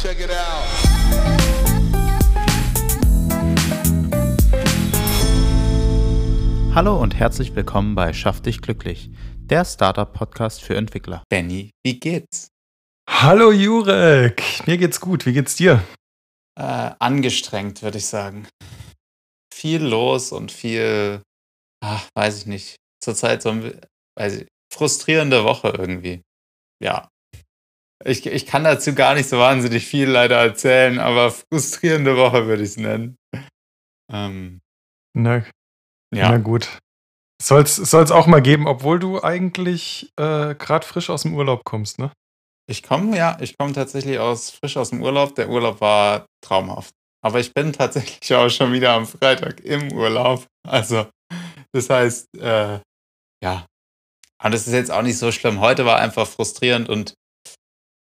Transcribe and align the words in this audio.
Check 0.00 0.20
it 0.20 0.30
out. 0.30 0.64
Hallo 6.72 7.02
und 7.02 7.16
herzlich 7.16 7.56
willkommen 7.56 7.96
bei 7.96 8.12
Schaff 8.12 8.40
dich 8.40 8.62
glücklich, 8.62 9.10
der 9.38 9.64
Startup-Podcast 9.64 10.62
für 10.62 10.76
Entwickler. 10.76 11.24
Benny, 11.28 11.70
wie 11.84 11.98
geht's? 11.98 12.52
Hallo 13.10 13.50
Jurek, 13.50 14.64
mir 14.68 14.78
geht's 14.78 15.00
gut. 15.00 15.26
Wie 15.26 15.32
geht's 15.32 15.56
dir? 15.56 15.82
Äh, 16.56 16.92
angestrengt, 17.00 17.82
würde 17.82 17.98
ich 17.98 18.06
sagen. 18.06 18.46
Viel 19.52 19.82
los 19.82 20.30
und 20.30 20.52
viel, 20.52 21.22
ach, 21.84 22.06
weiß 22.14 22.38
ich 22.38 22.46
nicht. 22.46 22.76
Zurzeit 23.02 23.42
so 23.42 23.48
ein, 23.48 23.80
weiß 24.16 24.42
ich, 24.42 24.46
frustrierende 24.72 25.42
Woche 25.42 25.70
irgendwie. 25.76 26.22
Ja. 26.80 27.08
Ich, 28.08 28.24
ich 28.26 28.46
kann 28.46 28.64
dazu 28.64 28.94
gar 28.94 29.14
nicht 29.14 29.28
so 29.28 29.38
wahnsinnig 29.38 29.86
viel 29.86 30.08
leider 30.08 30.36
erzählen, 30.36 30.98
aber 30.98 31.30
frustrierende 31.30 32.16
Woche 32.16 32.46
würde 32.46 32.62
ich 32.62 32.70
es 32.70 32.76
nennen. 32.78 33.16
Ähm, 34.10 34.60
na, 35.14 35.44
ja. 36.14 36.30
na 36.30 36.38
gut. 36.38 36.68
Soll 37.40 37.62
es 37.62 37.94
auch 37.94 38.26
mal 38.26 38.40
geben, 38.40 38.66
obwohl 38.66 38.98
du 38.98 39.22
eigentlich 39.22 40.10
äh, 40.16 40.54
gerade 40.54 40.86
frisch 40.86 41.10
aus 41.10 41.22
dem 41.22 41.34
Urlaub 41.34 41.64
kommst, 41.64 41.98
ne? 41.98 42.10
Ich 42.66 42.82
komme, 42.82 43.16
ja, 43.16 43.38
ich 43.40 43.56
komme 43.56 43.72
tatsächlich 43.72 44.18
aus, 44.18 44.50
frisch 44.50 44.76
aus 44.76 44.90
dem 44.90 45.02
Urlaub. 45.02 45.34
Der 45.34 45.48
Urlaub 45.48 45.80
war 45.80 46.26
traumhaft. 46.42 46.92
Aber 47.24 47.40
ich 47.40 47.52
bin 47.54 47.72
tatsächlich 47.72 48.34
auch 48.34 48.48
schon 48.48 48.72
wieder 48.72 48.92
am 48.92 49.06
Freitag 49.06 49.60
im 49.60 49.92
Urlaub. 49.92 50.46
Also, 50.66 51.06
das 51.72 51.88
heißt, 51.88 52.26
äh, 52.38 52.80
ja. 53.42 53.66
Aber 54.40 54.50
das 54.50 54.66
ist 54.66 54.72
jetzt 54.72 54.90
auch 54.90 55.02
nicht 55.02 55.18
so 55.18 55.32
schlimm. 55.32 55.60
Heute 55.60 55.84
war 55.84 55.98
einfach 55.98 56.26
frustrierend 56.26 56.88
und 56.88 57.14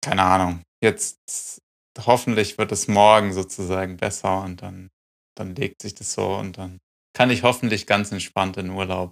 keine 0.05 0.23
Ahnung. 0.23 0.62
Jetzt 0.84 1.59
hoffentlich 2.05 2.58
wird 2.58 2.72
es 2.72 2.88
morgen 2.88 3.34
sozusagen 3.34 3.98
besser 3.98 4.43
und 4.43 4.62
dann, 4.62 4.90
dann 5.35 5.55
legt 5.55 5.82
sich 5.82 5.96
das 5.96 6.13
so 6.13 6.35
und 6.35 6.57
dann 6.57 6.77
kann 7.16 7.32
ich 7.32 7.43
hoffentlich 7.43 7.88
ganz 7.88 8.12
entspannt 8.12 8.57
in 8.57 8.70
Urlaub. 8.70 9.12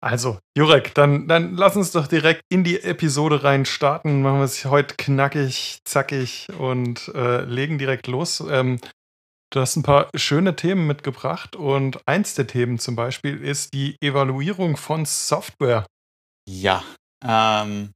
Also, 0.00 0.38
Jurek, 0.56 0.94
dann, 0.94 1.26
dann 1.26 1.56
lass 1.56 1.74
uns 1.74 1.90
doch 1.90 2.06
direkt 2.06 2.42
in 2.48 2.62
die 2.62 2.80
Episode 2.80 3.42
rein 3.42 3.64
starten. 3.64 4.22
Machen 4.22 4.38
wir 4.38 4.44
es 4.44 4.64
heute 4.64 4.94
knackig, 4.94 5.80
zackig 5.84 6.46
und 6.56 7.08
äh, 7.14 7.42
legen 7.42 7.78
direkt 7.78 8.06
los. 8.06 8.40
Ähm, 8.48 8.78
du 9.50 9.60
hast 9.60 9.74
ein 9.74 9.82
paar 9.82 10.08
schöne 10.14 10.54
Themen 10.54 10.86
mitgebracht 10.86 11.56
und 11.56 12.06
eins 12.06 12.34
der 12.34 12.46
Themen 12.46 12.78
zum 12.78 12.94
Beispiel 12.94 13.42
ist 13.42 13.74
die 13.74 13.96
Evaluierung 14.00 14.76
von 14.76 15.04
Software. 15.04 15.84
Ja, 16.48 16.84
ähm, 17.24 17.90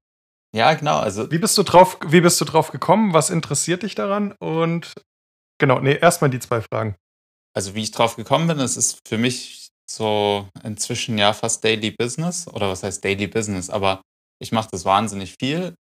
ja, 0.54 0.74
genau. 0.74 0.98
Also 0.98 1.30
wie 1.30 1.38
bist 1.38 1.56
du 1.56 1.62
drauf, 1.62 1.98
wie 2.06 2.20
bist 2.20 2.40
du 2.40 2.44
drauf 2.44 2.70
gekommen? 2.70 3.14
Was 3.14 3.30
interessiert 3.30 3.82
dich 3.82 3.94
daran? 3.94 4.32
Und 4.40 4.92
genau, 5.58 5.80
nee, 5.80 5.96
erstmal 5.96 6.30
die 6.30 6.40
zwei 6.40 6.60
Fragen. 6.60 6.96
Also 7.54 7.74
wie 7.74 7.82
ich 7.82 7.90
drauf 7.90 8.16
gekommen 8.16 8.48
bin, 8.48 8.60
es 8.60 8.76
ist 8.76 9.00
für 9.06 9.18
mich 9.18 9.68
so 9.90 10.48
inzwischen 10.62 11.18
ja 11.18 11.32
fast 11.32 11.64
Daily 11.64 11.90
Business 11.90 12.48
oder 12.48 12.68
was 12.68 12.82
heißt 12.82 13.04
Daily 13.04 13.26
Business, 13.26 13.68
aber 13.68 14.00
ich 14.40 14.52
mache 14.52 14.68
das 14.72 14.84
wahnsinnig 14.84 15.36
viel, 15.38 15.74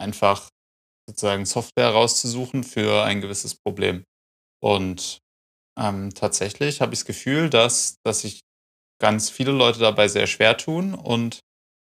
einfach 0.00 0.48
sozusagen 1.08 1.46
Software 1.46 1.90
rauszusuchen 1.90 2.64
für 2.64 3.04
ein 3.04 3.20
gewisses 3.20 3.56
Problem. 3.56 4.04
Und 4.62 5.18
ähm, 5.78 6.14
tatsächlich 6.14 6.80
habe 6.80 6.94
ich 6.94 7.00
das 7.00 7.06
Gefühl, 7.06 7.50
dass, 7.50 7.96
dass 8.04 8.20
sich 8.20 8.40
ganz 9.00 9.30
viele 9.30 9.52
Leute 9.52 9.78
dabei 9.78 10.08
sehr 10.08 10.26
schwer 10.26 10.56
tun 10.56 10.94
und 10.94 11.40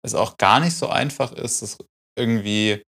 es 0.04 0.14
auch 0.14 0.36
gar 0.36 0.60
nicht 0.60 0.76
so 0.76 0.88
einfach 0.88 1.32
ist, 1.32 1.62
das 1.62 1.78
irgendwie 2.18 2.82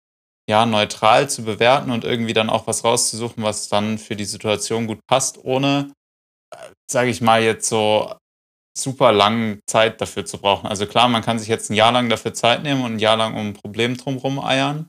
ja 0.49 0.65
neutral 0.65 1.29
zu 1.29 1.45
bewerten 1.45 1.91
und 1.91 2.05
irgendwie 2.05 2.33
dann 2.33 2.51
auch 2.51 2.67
was 2.67 2.85
rauszusuchen, 2.85 3.43
was 3.43 3.69
dann 3.69 3.99
für 3.99 4.17
die 4.17 4.25
Situation 4.25 4.87
gut 4.87 5.01
passt, 5.07 5.39
ohne, 5.45 5.93
äh, 6.55 6.71
sage 6.91 7.11
ich 7.11 7.21
mal, 7.21 7.43
jetzt 7.43 7.69
so 7.69 8.17
super 8.77 9.13
lange 9.13 9.61
Zeit 9.69 10.01
dafür 10.01 10.25
zu 10.25 10.39
brauchen. 10.39 10.67
Also 10.67 10.87
klar, 10.87 11.09
man 11.09 11.23
kann 11.23 11.39
sich 11.39 11.49
jetzt 11.49 11.71
ein 11.71 11.75
Jahr 11.75 11.93
lang 11.93 12.09
dafür 12.09 12.33
Zeit 12.33 12.63
nehmen 12.63 12.83
und 12.85 12.95
ein 12.95 12.99
Jahr 12.99 13.17
lang 13.17 13.35
um 13.35 13.49
ein 13.49 13.55
Problem 13.55 13.97
drumherum 13.97 14.39
eiern, 14.39 14.87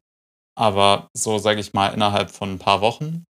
aber 0.57 1.09
so, 1.15 1.37
sage 1.39 1.59
ich 1.59 1.73
mal, 1.73 1.89
innerhalb 1.89 2.31
von 2.31 2.53
ein 2.53 2.59
paar 2.59 2.81
Wochen 2.81 3.25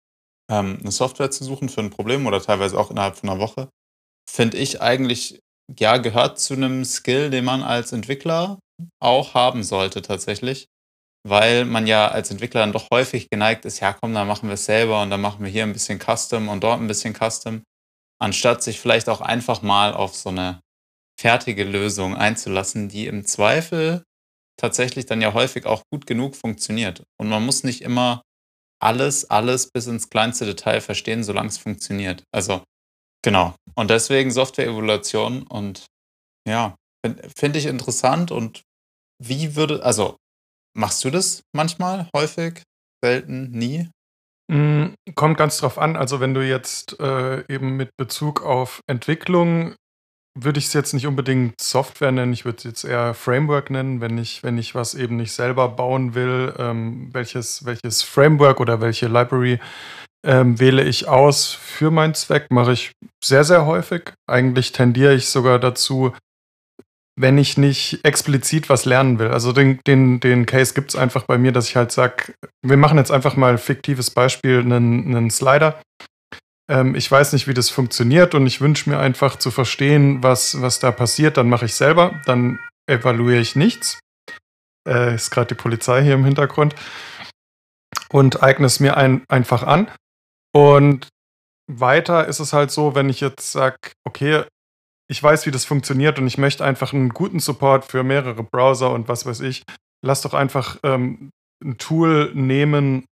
ähm, 0.49 0.77
eine 0.79 0.91
Software 0.91 1.31
zu 1.31 1.43
suchen 1.43 1.69
für 1.69 1.81
ein 1.81 1.89
Problem 1.89 2.25
oder 2.25 2.41
teilweise 2.41 2.79
auch 2.79 2.91
innerhalb 2.91 3.17
von 3.17 3.29
einer 3.29 3.39
Woche, 3.39 3.69
finde 4.29 4.57
ich 4.57 4.81
eigentlich, 4.81 5.39
ja, 5.79 5.97
gehört 5.97 6.39
zu 6.39 6.53
einem 6.53 6.85
Skill, 6.85 7.29
den 7.29 7.45
man 7.45 7.63
als 7.63 7.91
Entwickler 7.91 8.59
auch 9.01 9.33
haben 9.33 9.63
sollte 9.63 10.01
tatsächlich, 10.01 10.67
weil 11.25 11.65
man 11.65 11.87
ja 11.87 12.07
als 12.07 12.31
Entwickler 12.31 12.61
dann 12.61 12.71
doch 12.73 12.89
häufig 12.91 13.29
geneigt 13.29 13.65
ist, 13.65 13.79
ja 13.79 13.93
komm, 13.93 14.13
dann 14.13 14.27
machen 14.27 14.49
wir 14.49 14.53
es 14.53 14.65
selber 14.65 15.01
und 15.01 15.09
dann 15.09 15.21
machen 15.21 15.43
wir 15.43 15.51
hier 15.51 15.63
ein 15.63 15.73
bisschen 15.73 15.99
Custom 15.99 16.49
und 16.49 16.63
dort 16.63 16.79
ein 16.79 16.87
bisschen 16.87 17.15
Custom 17.15 17.63
anstatt 18.19 18.63
sich 18.63 18.79
vielleicht 18.79 19.09
auch 19.09 19.21
einfach 19.21 19.61
mal 19.61 19.93
auf 19.93 20.15
so 20.15 20.29
eine 20.29 20.61
fertige 21.19 21.63
Lösung 21.63 22.15
einzulassen, 22.15 22.89
die 22.89 23.07
im 23.07 23.25
Zweifel 23.25 24.03
tatsächlich 24.57 25.05
dann 25.05 25.21
ja 25.21 25.33
häufig 25.33 25.65
auch 25.65 25.83
gut 25.91 26.05
genug 26.05 26.35
funktioniert. 26.35 27.03
Und 27.19 27.29
man 27.29 27.45
muss 27.45 27.63
nicht 27.63 27.81
immer 27.81 28.21
alles, 28.81 29.29
alles 29.29 29.69
bis 29.71 29.87
ins 29.87 30.09
kleinste 30.09 30.45
Detail 30.45 30.81
verstehen, 30.81 31.23
solange 31.23 31.49
es 31.49 31.57
funktioniert. 31.57 32.23
Also, 32.33 32.63
genau. 33.23 33.55
Und 33.75 33.89
deswegen 33.89 34.31
Software-Evaluation 34.31 35.43
und 35.43 35.85
ja, 36.47 36.75
finde 37.05 37.29
find 37.37 37.55
ich 37.55 37.65
interessant 37.65 38.31
und 38.31 38.63
wie 39.21 39.55
würde, 39.55 39.83
also, 39.83 40.17
machst 40.75 41.03
du 41.03 41.09
das 41.09 41.41
manchmal, 41.55 42.09
häufig, 42.15 42.61
selten, 43.03 43.51
nie? 43.51 43.89
Hm, 44.51 44.93
kommt 45.15 45.37
ganz 45.37 45.57
drauf 45.57 45.77
an. 45.79 45.95
Also, 45.95 46.19
wenn 46.19 46.33
du 46.33 46.41
jetzt, 46.41 46.99
äh, 46.99 47.41
eben 47.51 47.77
mit 47.77 47.89
Bezug 47.97 48.43
auf 48.43 48.81
Entwicklung 48.87 49.75
würde 50.37 50.59
ich 50.59 50.65
es 50.65 50.73
jetzt 50.73 50.93
nicht 50.93 51.07
unbedingt 51.07 51.59
Software 51.61 52.11
nennen, 52.11 52.33
ich 52.33 52.43
würde 52.43 52.57
es 52.57 52.63
jetzt 52.65 52.83
eher 52.83 53.13
Framework 53.13 53.69
nennen, 53.69 54.01
wenn 54.01 54.17
ich 54.17 54.43
wenn 54.43 54.57
ich 54.57 54.75
was 54.75 54.93
eben 54.93 55.15
nicht 55.15 55.31
selber 55.31 55.69
bauen 55.69 56.13
will, 56.13 56.53
ähm, 56.59 57.09
welches 57.13 57.65
welches 57.65 58.03
Framework 58.03 58.59
oder 58.59 58.81
welche 58.81 59.07
Library, 59.07 59.59
ähm, 60.25 60.59
wähle 60.59 60.83
ich 60.83 61.07
aus 61.07 61.53
für 61.53 61.89
meinen 61.89 62.15
Zweck, 62.15 62.47
mache 62.51 62.73
ich 62.73 62.91
sehr, 63.23 63.45
sehr 63.45 63.65
häufig. 63.65 64.11
Eigentlich 64.27 64.73
tendiere 64.73 65.13
ich 65.13 65.29
sogar 65.29 65.57
dazu 65.59 66.13
wenn 67.17 67.37
ich 67.37 67.57
nicht 67.57 68.03
explizit 68.03 68.69
was 68.69 68.85
lernen 68.85 69.19
will. 69.19 69.29
Also 69.29 69.53
den, 69.53 69.79
den, 69.87 70.19
den 70.19 70.45
Case 70.45 70.73
gibt 70.73 70.89
es 70.89 70.95
einfach 70.95 71.23
bei 71.23 71.37
mir, 71.37 71.51
dass 71.51 71.69
ich 71.69 71.75
halt 71.75 71.91
sage, 71.91 72.33
wir 72.61 72.77
machen 72.77 72.97
jetzt 72.97 73.11
einfach 73.11 73.35
mal 73.37 73.57
fiktives 73.57 74.11
Beispiel, 74.11 74.59
einen, 74.59 75.15
einen 75.15 75.29
Slider. 75.29 75.81
Ähm, 76.69 76.95
ich 76.95 77.09
weiß 77.09 77.33
nicht, 77.33 77.47
wie 77.47 77.53
das 77.53 77.69
funktioniert 77.69 78.35
und 78.35 78.45
ich 78.47 78.59
wünsche 78.59 78.89
mir 78.89 78.99
einfach 78.99 79.37
zu 79.37 79.49
verstehen, 79.49 80.23
was, 80.23 80.61
was 80.61 80.79
da 80.79 80.91
passiert. 80.91 81.37
Dann 81.37 81.49
mache 81.49 81.65
ich 81.65 81.75
selber, 81.75 82.19
dann 82.25 82.59
evaluiere 82.87 83.41
ich 83.41 83.55
nichts. 83.55 83.99
Äh, 84.87 85.15
ist 85.15 85.31
gerade 85.31 85.47
die 85.47 85.61
Polizei 85.61 86.03
hier 86.03 86.15
im 86.15 86.25
Hintergrund. 86.25 86.75
Und 88.09 88.43
eigne 88.43 88.65
es 88.65 88.79
mir 88.79 88.97
ein, 88.97 89.23
einfach 89.29 89.63
an. 89.63 89.89
Und 90.53 91.07
weiter 91.67 92.27
ist 92.27 92.39
es 92.39 92.53
halt 92.53 92.71
so, 92.71 92.93
wenn 92.93 93.09
ich 93.09 93.21
jetzt 93.21 93.51
sage, 93.51 93.77
okay, 94.05 94.43
ich 95.07 95.21
weiß, 95.21 95.45
wie 95.45 95.51
das 95.51 95.65
funktioniert 95.65 96.19
und 96.19 96.27
ich 96.27 96.37
möchte 96.37 96.65
einfach 96.65 96.93
einen 96.93 97.09
guten 97.09 97.39
Support 97.39 97.85
für 97.85 98.03
mehrere 98.03 98.43
Browser 98.43 98.91
und 98.91 99.07
was 99.07 99.25
weiß 99.25 99.41
ich. 99.41 99.63
Lass 100.03 100.21
doch 100.21 100.33
einfach 100.33 100.77
ähm, 100.83 101.31
ein 101.63 101.77
Tool 101.77 102.31
nehmen, 102.33 103.05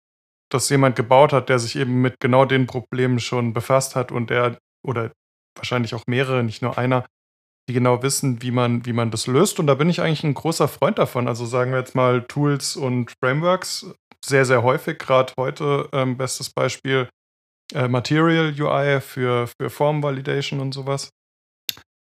das 0.52 0.70
jemand 0.70 0.96
gebaut 0.96 1.34
hat, 1.34 1.50
der 1.50 1.60
sich 1.60 1.76
eben 1.76 2.02
mit 2.02 2.20
genau 2.20 2.46
den 2.46 2.68
Problemen 2.68 3.20
schon 3.20 3.54
befasst 3.54 3.96
hat 3.96 4.12
und 4.12 4.30
der, 4.30 4.58
oder 4.86 5.12
wahrscheinlich 5.56 5.94
auch 5.96 6.04
mehrere, 6.08 6.44
nicht 6.44 6.62
nur 6.62 6.78
einer, 6.78 7.06
die 7.70 7.74
genau 7.74 8.04
wissen, 8.04 8.42
wie 8.42 8.52
man, 8.52 8.86
wie 8.86 8.94
man 8.94 9.12
das 9.12 9.28
löst. 9.28 9.60
Und 9.60 9.68
da 9.68 9.76
bin 9.76 9.90
ich 9.90 10.02
eigentlich 10.02 10.24
ein 10.24 10.34
großer 10.34 10.68
Freund 10.68 11.00
davon. 11.00 11.28
Also 11.28 11.46
sagen 11.46 11.72
wir 11.72 11.80
jetzt 11.80 11.96
mal 11.96 12.24
Tools 12.24 12.76
und 12.76 13.14
Frameworks. 13.24 13.88
Sehr, 14.24 14.46
sehr 14.46 14.64
häufig, 14.64 15.00
gerade 15.00 15.34
heute, 15.38 15.90
ähm, 15.92 16.18
bestes 16.18 16.50
Beispiel 16.50 17.10
äh, 17.74 17.88
Material 17.88 18.54
UI 18.58 19.02
für, 19.02 19.48
für 19.48 19.70
Form 19.70 20.04
Validation 20.04 20.60
und 20.60 20.74
sowas. 20.74 21.10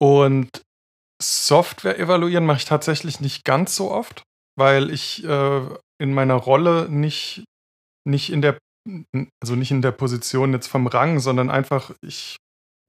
Und 0.01 0.50
Software 1.22 2.00
evaluieren 2.00 2.46
mache 2.46 2.60
ich 2.60 2.66
tatsächlich 2.66 3.19
nicht 3.19 3.44
ganz 3.44 3.75
so 3.75 3.92
oft, 3.92 4.24
weil 4.57 4.90
ich 4.90 5.24
äh, 5.25 5.62
in 6.01 6.13
meiner 6.13 6.36
Rolle 6.36 6.88
nicht, 6.90 7.44
nicht 8.07 8.31
in 8.31 8.42
der, 8.42 8.57
also 9.42 9.56
nicht 9.56 9.72
in 9.72 9.81
der 9.81 9.92
Position 9.92 10.54
jetzt 10.54 10.68
vom 10.68 10.88
Rang, 10.88 11.19
sondern 11.19 11.50
einfach, 11.50 11.92
ich 12.01 12.38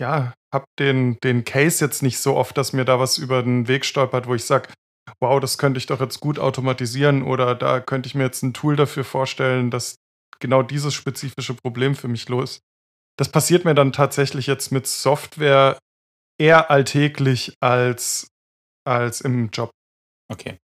ja, 0.00 0.32
habe 0.52 0.64
den, 0.78 1.18
den 1.22 1.44
Case 1.44 1.84
jetzt 1.84 2.02
nicht 2.02 2.18
so 2.18 2.36
oft, 2.36 2.56
dass 2.56 2.72
mir 2.72 2.84
da 2.84 2.98
was 2.98 3.18
über 3.18 3.42
den 3.42 3.68
Weg 3.68 3.84
stolpert, 3.84 4.26
wo 4.26 4.34
ich 4.34 4.44
sage, 4.44 4.72
wow, 5.20 5.40
das 5.40 5.58
könnte 5.58 5.78
ich 5.78 5.86
doch 5.86 6.00
jetzt 6.00 6.20
gut 6.20 6.38
automatisieren 6.38 7.22
oder 7.22 7.54
da 7.54 7.80
könnte 7.80 8.06
ich 8.06 8.14
mir 8.14 8.24
jetzt 8.24 8.42
ein 8.42 8.54
Tool 8.54 8.76
dafür 8.76 9.04
vorstellen, 9.04 9.70
dass 9.70 9.96
genau 10.38 10.62
dieses 10.62 10.94
spezifische 10.94 11.54
Problem 11.54 11.94
für 11.94 12.08
mich 12.08 12.28
los. 12.28 12.60
Das 13.18 13.28
passiert 13.28 13.64
mir 13.64 13.74
dann 13.74 13.92
tatsächlich 13.92 14.46
jetzt 14.46 14.72
mit 14.72 14.86
Software 14.86 15.78
eher 16.40 16.70
alltäglich 16.70 17.52
als, 17.60 18.28
als 18.84 19.20
im 19.20 19.50
Job. 19.50 19.70
Okay. 20.32 20.58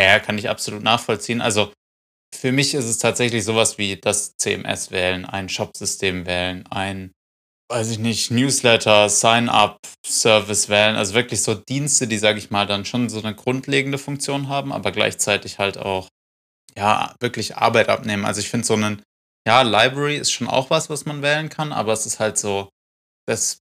Ja, 0.00 0.18
kann 0.20 0.38
ich 0.38 0.48
absolut 0.48 0.82
nachvollziehen. 0.82 1.40
Also 1.40 1.72
für 2.34 2.52
mich 2.52 2.74
ist 2.74 2.86
es 2.86 2.98
tatsächlich 2.98 3.44
sowas 3.44 3.78
wie 3.78 3.96
das 3.96 4.36
CMS 4.36 4.90
wählen, 4.90 5.24
ein 5.24 5.48
Shop-System 5.48 6.24
wählen, 6.26 6.66
ein, 6.68 7.12
weiß 7.70 7.90
ich 7.90 7.98
nicht, 7.98 8.30
Newsletter, 8.30 9.08
Sign-up-Service 9.08 10.68
wählen. 10.68 10.96
Also 10.96 11.14
wirklich 11.14 11.42
so 11.42 11.54
Dienste, 11.54 12.06
die, 12.06 12.18
sage 12.18 12.38
ich 12.38 12.50
mal, 12.50 12.66
dann 12.66 12.84
schon 12.84 13.08
so 13.08 13.20
eine 13.20 13.34
grundlegende 13.34 13.98
Funktion 13.98 14.48
haben, 14.48 14.72
aber 14.72 14.92
gleichzeitig 14.92 15.58
halt 15.58 15.78
auch, 15.78 16.08
ja, 16.76 17.14
wirklich 17.20 17.56
Arbeit 17.56 17.88
abnehmen. 17.88 18.24
Also 18.24 18.40
ich 18.40 18.50
finde 18.50 18.66
so 18.66 18.74
einen, 18.74 19.02
ja, 19.46 19.62
Library 19.62 20.16
ist 20.16 20.30
schon 20.30 20.48
auch 20.48 20.70
was, 20.70 20.90
was 20.90 21.06
man 21.06 21.22
wählen 21.22 21.48
kann, 21.48 21.72
aber 21.72 21.92
es 21.92 22.06
ist 22.06 22.20
halt 22.20 22.38
so, 22.38 22.68
dass 23.26 23.58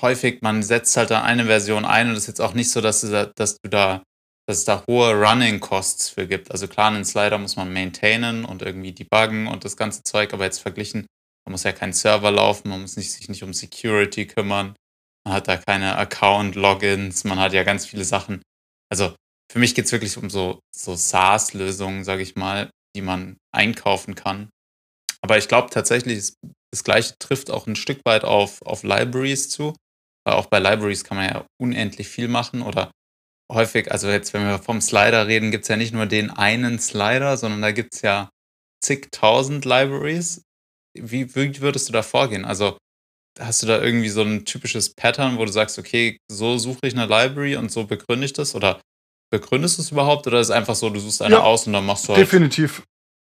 häufig, 0.00 0.40
man 0.42 0.62
setzt 0.62 0.96
halt 0.96 1.10
da 1.10 1.22
eine 1.22 1.44
Version 1.46 1.84
ein 1.84 2.08
und 2.08 2.14
es 2.14 2.20
ist 2.20 2.28
jetzt 2.28 2.40
auch 2.40 2.54
nicht 2.54 2.70
so, 2.70 2.80
dass 2.80 3.02
du 3.02 3.08
da, 3.10 3.26
dass 3.26 3.58
du 3.60 3.68
da 3.68 4.02
dass 4.48 4.58
es 4.58 4.64
da 4.64 4.84
hohe 4.88 5.14
Running 5.14 5.60
Costs 5.60 6.08
für 6.08 6.26
gibt. 6.26 6.50
Also 6.50 6.66
klar, 6.66 6.88
einen 6.88 7.04
Slider 7.04 7.38
muss 7.38 7.56
man 7.56 7.72
maintainen 7.72 8.44
und 8.44 8.62
irgendwie 8.62 8.92
debuggen 8.92 9.46
und 9.46 9.64
das 9.64 9.76
ganze 9.76 10.02
Zeug, 10.02 10.32
aber 10.32 10.44
jetzt 10.44 10.58
verglichen, 10.58 11.06
man 11.46 11.52
muss 11.52 11.62
ja 11.62 11.72
keinen 11.72 11.92
Server 11.92 12.30
laufen, 12.30 12.68
man 12.68 12.82
muss 12.82 12.96
nicht, 12.96 13.12
sich 13.12 13.28
nicht 13.28 13.42
um 13.42 13.52
Security 13.52 14.26
kümmern, 14.26 14.74
man 15.24 15.34
hat 15.34 15.48
da 15.48 15.56
keine 15.56 15.96
Account-Logins, 15.96 17.24
man 17.24 17.38
hat 17.38 17.52
ja 17.52 17.62
ganz 17.62 17.86
viele 17.86 18.04
Sachen. 18.04 18.42
Also 18.90 19.14
für 19.50 19.58
mich 19.58 19.74
geht 19.74 19.86
es 19.86 19.92
wirklich 19.92 20.16
um 20.16 20.30
so, 20.30 20.60
so 20.74 20.94
SaaS-Lösungen, 20.94 22.04
sage 22.04 22.22
ich 22.22 22.36
mal, 22.36 22.70
die 22.96 23.02
man 23.02 23.36
einkaufen 23.54 24.14
kann. 24.14 24.50
Aber 25.20 25.38
ich 25.38 25.46
glaube 25.46 25.70
tatsächlich, 25.70 26.32
das 26.72 26.84
Gleiche 26.84 27.14
trifft 27.18 27.50
auch 27.50 27.66
ein 27.66 27.76
Stück 27.76 28.00
weit 28.04 28.24
auf, 28.24 28.60
auf 28.62 28.82
Libraries 28.82 29.48
zu. 29.50 29.74
Weil 30.24 30.34
auch 30.34 30.46
bei 30.46 30.58
Libraries 30.58 31.04
kann 31.04 31.16
man 31.16 31.28
ja 31.28 31.46
unendlich 31.60 32.08
viel 32.08 32.28
machen 32.28 32.62
oder 32.62 32.90
häufig, 33.50 33.90
also 33.90 34.08
jetzt, 34.08 34.32
wenn 34.32 34.46
wir 34.46 34.58
vom 34.58 34.80
Slider 34.80 35.26
reden, 35.26 35.50
gibt 35.50 35.64
es 35.64 35.68
ja 35.68 35.76
nicht 35.76 35.92
nur 35.92 36.06
den 36.06 36.30
einen 36.30 36.78
Slider, 36.78 37.36
sondern 37.36 37.62
da 37.62 37.72
gibt 37.72 37.94
es 37.94 38.02
ja 38.02 38.30
zigtausend 38.82 39.64
Libraries. 39.64 40.42
Wie, 40.94 41.34
wie 41.34 41.60
würdest 41.60 41.88
du 41.88 41.92
da 41.92 42.02
vorgehen? 42.02 42.44
Also 42.44 42.76
hast 43.38 43.62
du 43.62 43.66
da 43.66 43.80
irgendwie 43.80 44.08
so 44.08 44.22
ein 44.22 44.44
typisches 44.44 44.94
Pattern, 44.94 45.38
wo 45.38 45.44
du 45.44 45.52
sagst, 45.52 45.78
okay, 45.78 46.18
so 46.30 46.58
suche 46.58 46.80
ich 46.84 46.94
eine 46.96 47.06
Library 47.06 47.56
und 47.56 47.70
so 47.70 47.84
begründe 47.84 48.26
ich 48.26 48.32
das? 48.32 48.54
Oder 48.54 48.80
begründest 49.30 49.78
du 49.78 49.82
es 49.82 49.90
überhaupt? 49.90 50.26
Oder 50.26 50.40
ist 50.40 50.48
es 50.48 50.50
einfach 50.50 50.74
so, 50.74 50.90
du 50.90 51.00
suchst 51.00 51.22
eine 51.22 51.36
ja, 51.36 51.42
aus 51.42 51.66
und 51.66 51.72
dann 51.72 51.86
machst 51.86 52.08
du 52.08 52.14
halt. 52.14 52.20
Definitiv. 52.20 52.82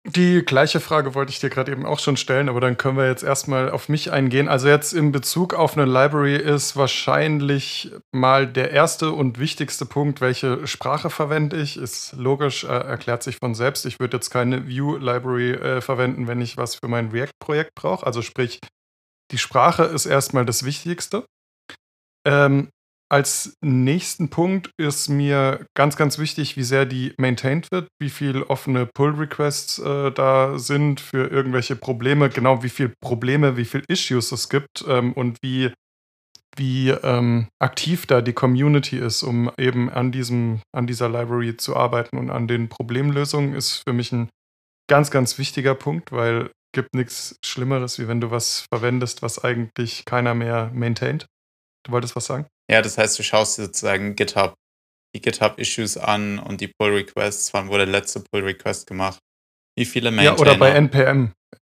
Die 0.06 0.44
gleiche 0.44 0.80
Frage 0.80 1.14
wollte 1.14 1.30
ich 1.30 1.40
dir 1.40 1.48
gerade 1.48 1.72
eben 1.72 1.86
auch 1.86 1.98
schon 1.98 2.18
stellen, 2.18 2.50
aber 2.50 2.60
dann 2.60 2.76
können 2.76 2.98
wir 2.98 3.08
jetzt 3.08 3.22
erstmal 3.22 3.70
auf 3.70 3.88
mich 3.88 4.12
eingehen. 4.12 4.48
Also 4.48 4.68
jetzt 4.68 4.92
in 4.92 5.12
Bezug 5.12 5.54
auf 5.54 5.78
eine 5.78 5.90
Library 5.90 6.36
ist 6.36 6.76
wahrscheinlich 6.76 7.90
mal 8.12 8.46
der 8.46 8.70
erste 8.70 9.12
und 9.12 9.38
wichtigste 9.38 9.86
Punkt, 9.86 10.20
welche 10.20 10.66
Sprache 10.66 11.08
verwende 11.08 11.56
ich, 11.56 11.78
ist 11.78 12.12
logisch, 12.18 12.64
äh, 12.64 12.66
erklärt 12.66 13.22
sich 13.22 13.38
von 13.38 13.54
selbst. 13.54 13.86
Ich 13.86 13.98
würde 13.98 14.18
jetzt 14.18 14.28
keine 14.28 14.68
Vue-Library 14.68 15.52
äh, 15.52 15.80
verwenden, 15.80 16.26
wenn 16.26 16.42
ich 16.42 16.58
was 16.58 16.74
für 16.74 16.88
mein 16.88 17.08
React-Projekt 17.08 17.74
brauche. 17.74 18.04
Also 18.04 18.20
sprich, 18.20 18.60
die 19.30 19.38
Sprache 19.38 19.84
ist 19.84 20.04
erstmal 20.04 20.44
das 20.44 20.66
Wichtigste. 20.66 21.24
Ähm, 22.26 22.68
als 23.10 23.56
nächsten 23.60 24.30
Punkt 24.30 24.70
ist 24.78 25.08
mir 25.08 25.66
ganz, 25.76 25.96
ganz 25.96 26.18
wichtig, 26.18 26.56
wie 26.56 26.62
sehr 26.62 26.86
die 26.86 27.14
maintained 27.18 27.70
wird, 27.70 27.88
wie 28.00 28.10
viele 28.10 28.48
offene 28.48 28.86
Pull-Requests 28.86 29.78
äh, 29.78 30.10
da 30.10 30.58
sind 30.58 31.00
für 31.00 31.30
irgendwelche 31.30 31.76
Probleme, 31.76 32.28
genau 32.30 32.62
wie 32.62 32.68
viele 32.68 32.92
Probleme, 33.00 33.56
wie 33.56 33.64
viele 33.64 33.84
Issues 33.88 34.32
es 34.32 34.48
gibt 34.48 34.84
ähm, 34.88 35.12
und 35.12 35.38
wie, 35.42 35.72
wie 36.56 36.90
ähm, 36.90 37.48
aktiv 37.60 38.06
da 38.06 38.22
die 38.22 38.32
Community 38.32 38.98
ist, 38.98 39.22
um 39.22 39.50
eben 39.58 39.90
an, 39.90 40.10
diesem, 40.10 40.62
an 40.72 40.86
dieser 40.86 41.08
Library 41.08 41.56
zu 41.56 41.76
arbeiten 41.76 42.16
und 42.16 42.30
an 42.30 42.48
den 42.48 42.68
Problemlösungen, 42.68 43.54
ist 43.54 43.82
für 43.86 43.92
mich 43.92 44.12
ein 44.12 44.28
ganz, 44.88 45.10
ganz 45.10 45.38
wichtiger 45.38 45.74
Punkt, 45.74 46.10
weil 46.10 46.46
es 46.46 46.50
gibt 46.72 46.94
nichts 46.94 47.36
Schlimmeres, 47.44 47.98
wie 47.98 48.08
wenn 48.08 48.20
du 48.20 48.30
was 48.30 48.66
verwendest, 48.72 49.22
was 49.22 49.42
eigentlich 49.42 50.04
keiner 50.04 50.34
mehr 50.34 50.70
maintaint. 50.74 51.26
Du 51.86 51.92
wolltest 51.92 52.16
was 52.16 52.26
sagen? 52.26 52.46
Ja, 52.70 52.82
das 52.82 52.98
heißt, 52.98 53.18
du 53.18 53.22
schaust 53.22 53.58
dir 53.58 53.64
sozusagen 53.64 54.16
GitHub, 54.16 54.54
die 55.14 55.20
GitHub-Issues 55.20 55.96
an 55.96 56.38
und 56.38 56.60
die 56.60 56.68
Pull-Requests, 56.68 57.52
wann 57.52 57.68
wurde 57.68 57.84
der 57.84 57.92
letzte 57.92 58.20
Pull-Request 58.20 58.86
gemacht, 58.86 59.18
wie 59.76 59.84
viele 59.84 60.10
Maintainer. 60.10 60.36
Ja, 60.36 60.40
oder 60.40 60.58
bei 60.58 60.70
NPM. 60.70 61.32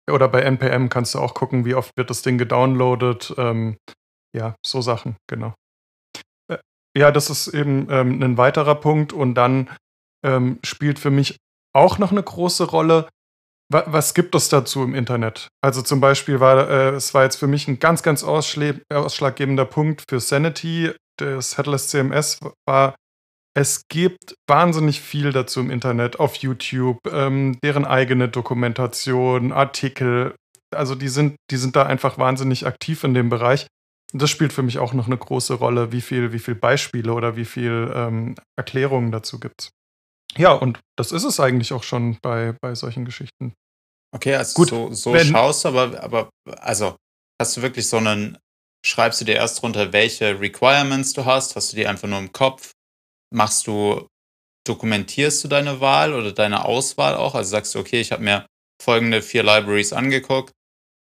Oder 0.09 0.27
bei 0.27 0.41
NPM 0.41 0.89
kannst 0.89 1.13
du 1.13 1.19
auch 1.19 1.33
gucken, 1.33 1.65
wie 1.65 1.75
oft 1.75 1.95
wird 1.95 2.09
das 2.09 2.21
Ding 2.21 2.37
gedownloadet. 2.37 3.33
Ähm, 3.37 3.77
ja, 4.35 4.55
so 4.65 4.81
Sachen, 4.81 5.15
genau. 5.27 5.53
Äh, 6.51 6.57
ja, 6.97 7.11
das 7.11 7.29
ist 7.29 7.47
eben 7.47 7.87
ähm, 7.89 8.21
ein 8.21 8.37
weiterer 8.37 8.75
Punkt. 8.75 9.13
Und 9.13 9.35
dann 9.35 9.69
ähm, 10.25 10.59
spielt 10.63 10.99
für 10.99 11.11
mich 11.11 11.37
auch 11.73 11.97
noch 11.97 12.11
eine 12.11 12.23
große 12.23 12.65
Rolle, 12.65 13.09
was 13.71 14.13
gibt 14.13 14.35
es 14.35 14.49
dazu 14.49 14.83
im 14.83 14.93
Internet? 14.93 15.47
Also 15.61 15.81
zum 15.81 16.01
Beispiel 16.01 16.39
war 16.39 16.69
äh, 16.69 16.89
es 16.89 17.13
war 17.13 17.23
jetzt 17.23 17.37
für 17.37 17.47
mich 17.47 17.67
ein 17.67 17.79
ganz, 17.79 18.03
ganz 18.03 18.23
ausschlaggebender 18.23 19.65
Punkt 19.65 20.03
für 20.09 20.19
Sanity 20.19 20.91
des 21.19 21.57
Headless 21.57 21.89
CMS 21.89 22.39
war, 22.65 22.95
es 23.53 23.87
gibt 23.89 24.35
wahnsinnig 24.47 25.01
viel 25.01 25.33
dazu 25.33 25.59
im 25.59 25.71
Internet, 25.71 26.19
auf 26.19 26.35
YouTube, 26.35 26.99
ähm, 27.11 27.59
deren 27.63 27.85
eigene 27.85 28.29
Dokumentation, 28.29 29.51
Artikel. 29.51 30.35
Also 30.73 30.95
die 30.95 31.09
sind, 31.09 31.35
die 31.49 31.57
sind 31.57 31.75
da 31.75 31.83
einfach 31.83 32.17
wahnsinnig 32.17 32.65
aktiv 32.65 33.03
in 33.03 33.13
dem 33.13 33.29
Bereich. 33.29 33.67
Das 34.13 34.29
spielt 34.29 34.53
für 34.53 34.63
mich 34.63 34.79
auch 34.79 34.93
noch 34.93 35.07
eine 35.07 35.17
große 35.17 35.53
Rolle, 35.53 35.91
wie 35.91 36.01
viel, 36.01 36.31
wie 36.31 36.39
viel 36.39 36.55
Beispiele 36.55 37.13
oder 37.13 37.35
wie 37.35 37.45
viel 37.45 37.91
ähm, 37.93 38.35
Erklärungen 38.57 39.11
dazu 39.11 39.39
gibt. 39.39 39.69
Ja, 40.37 40.53
und 40.53 40.79
das 40.97 41.11
ist 41.11 41.25
es 41.25 41.41
eigentlich 41.41 41.73
auch 41.73 41.83
schon 41.83 42.17
bei, 42.21 42.55
bei 42.61 42.73
solchen 42.73 43.03
Geschichten. 43.03 43.53
Okay, 44.13 44.35
also 44.35 44.55
Gut, 44.55 44.69
so, 44.69 44.93
so 44.93 45.13
wenn, 45.13 45.27
schaust 45.27 45.63
du, 45.63 45.69
aber, 45.69 46.03
aber 46.03 46.29
also 46.59 46.97
hast 47.41 47.57
du 47.57 47.61
wirklich 47.61 47.87
so 47.87 47.97
einen, 47.97 48.37
schreibst 48.85 49.21
du 49.21 49.25
dir 49.25 49.35
erst 49.35 49.63
runter, 49.63 49.93
welche 49.93 50.39
Requirements 50.39 51.13
du 51.13 51.25
hast? 51.25 51.55
Hast 51.55 51.71
du 51.71 51.77
die 51.77 51.87
einfach 51.87 52.07
nur 52.07 52.19
im 52.19 52.31
Kopf? 52.31 52.71
Machst 53.33 53.67
du, 53.67 54.07
dokumentierst 54.67 55.43
du 55.43 55.47
deine 55.47 55.79
Wahl 55.79 56.13
oder 56.13 56.31
deine 56.33 56.65
Auswahl 56.65 57.15
auch? 57.15 57.35
Also 57.35 57.51
sagst 57.51 57.73
du, 57.73 57.79
okay, 57.79 58.01
ich 58.01 58.11
habe 58.11 58.23
mir 58.23 58.45
folgende 58.81 59.21
vier 59.21 59.43
Libraries 59.43 59.93
angeguckt, 59.93 60.51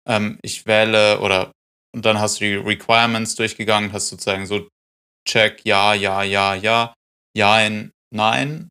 ähm, 0.07 0.39
ich 0.41 0.65
wähle 0.65 1.19
oder 1.21 1.51
und 1.95 2.05
dann 2.05 2.19
hast 2.19 2.39
du 2.39 2.45
die 2.45 2.55
Requirements 2.55 3.35
durchgegangen, 3.35 3.93
hast 3.93 4.09
sozusagen 4.09 4.45
so 4.45 4.67
Check, 5.27 5.65
ja, 5.65 5.93
ja, 5.93 6.23
ja, 6.23 6.55
ja, 6.55 6.93
ja, 7.35 7.69
nein. 8.13 8.69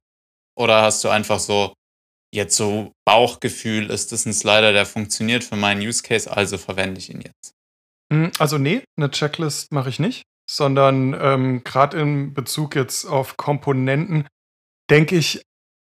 Oder 0.56 0.82
hast 0.82 1.04
du 1.04 1.10
einfach 1.10 1.38
so, 1.38 1.74
jetzt 2.36 2.56
so 2.56 2.92
Bauchgefühl, 3.04 3.90
ist 3.90 4.12
das 4.12 4.26
ein 4.26 4.32
Slider, 4.32 4.72
der 4.72 4.86
funktioniert 4.86 5.42
für 5.42 5.56
meinen 5.56 5.80
Use 5.80 6.02
Case, 6.02 6.30
also 6.30 6.58
verwende 6.58 7.00
ich 7.00 7.10
ihn 7.10 7.22
jetzt? 7.22 7.52
Hm, 8.12 8.30
also 8.38 8.58
nee, 8.58 8.82
eine 8.96 9.10
Checklist 9.10 9.72
mache 9.72 9.88
ich 9.88 9.98
nicht, 9.98 10.22
sondern 10.48 11.16
ähm, 11.20 11.64
gerade 11.64 11.98
in 12.00 12.34
Bezug 12.34 12.76
jetzt 12.76 13.04
auf 13.04 13.36
Komponenten 13.36 14.28
denke 14.88 15.16
ich, 15.16 15.42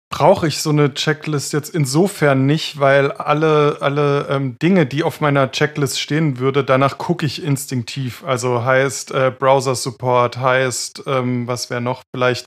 brauche 0.10 0.48
ich 0.48 0.60
so 0.60 0.70
eine 0.70 0.94
Checklist 0.94 1.52
jetzt 1.52 1.76
insofern 1.76 2.46
nicht, 2.46 2.80
weil 2.80 3.12
alle, 3.12 3.80
alle 3.82 4.28
ähm, 4.30 4.58
Dinge, 4.60 4.86
die 4.86 5.04
auf 5.04 5.20
meiner 5.20 5.52
Checklist 5.52 6.00
stehen 6.00 6.40
würde, 6.40 6.64
danach 6.64 6.98
gucke 6.98 7.26
ich 7.26 7.44
instinktiv. 7.44 8.24
Also 8.24 8.64
heißt 8.64 9.12
äh, 9.12 9.34
Browser 9.38 9.76
Support, 9.76 10.38
heißt, 10.38 11.04
ähm, 11.08 11.48
was 11.48 11.70
wäre 11.70 11.82
noch 11.82 12.04
vielleicht 12.16 12.46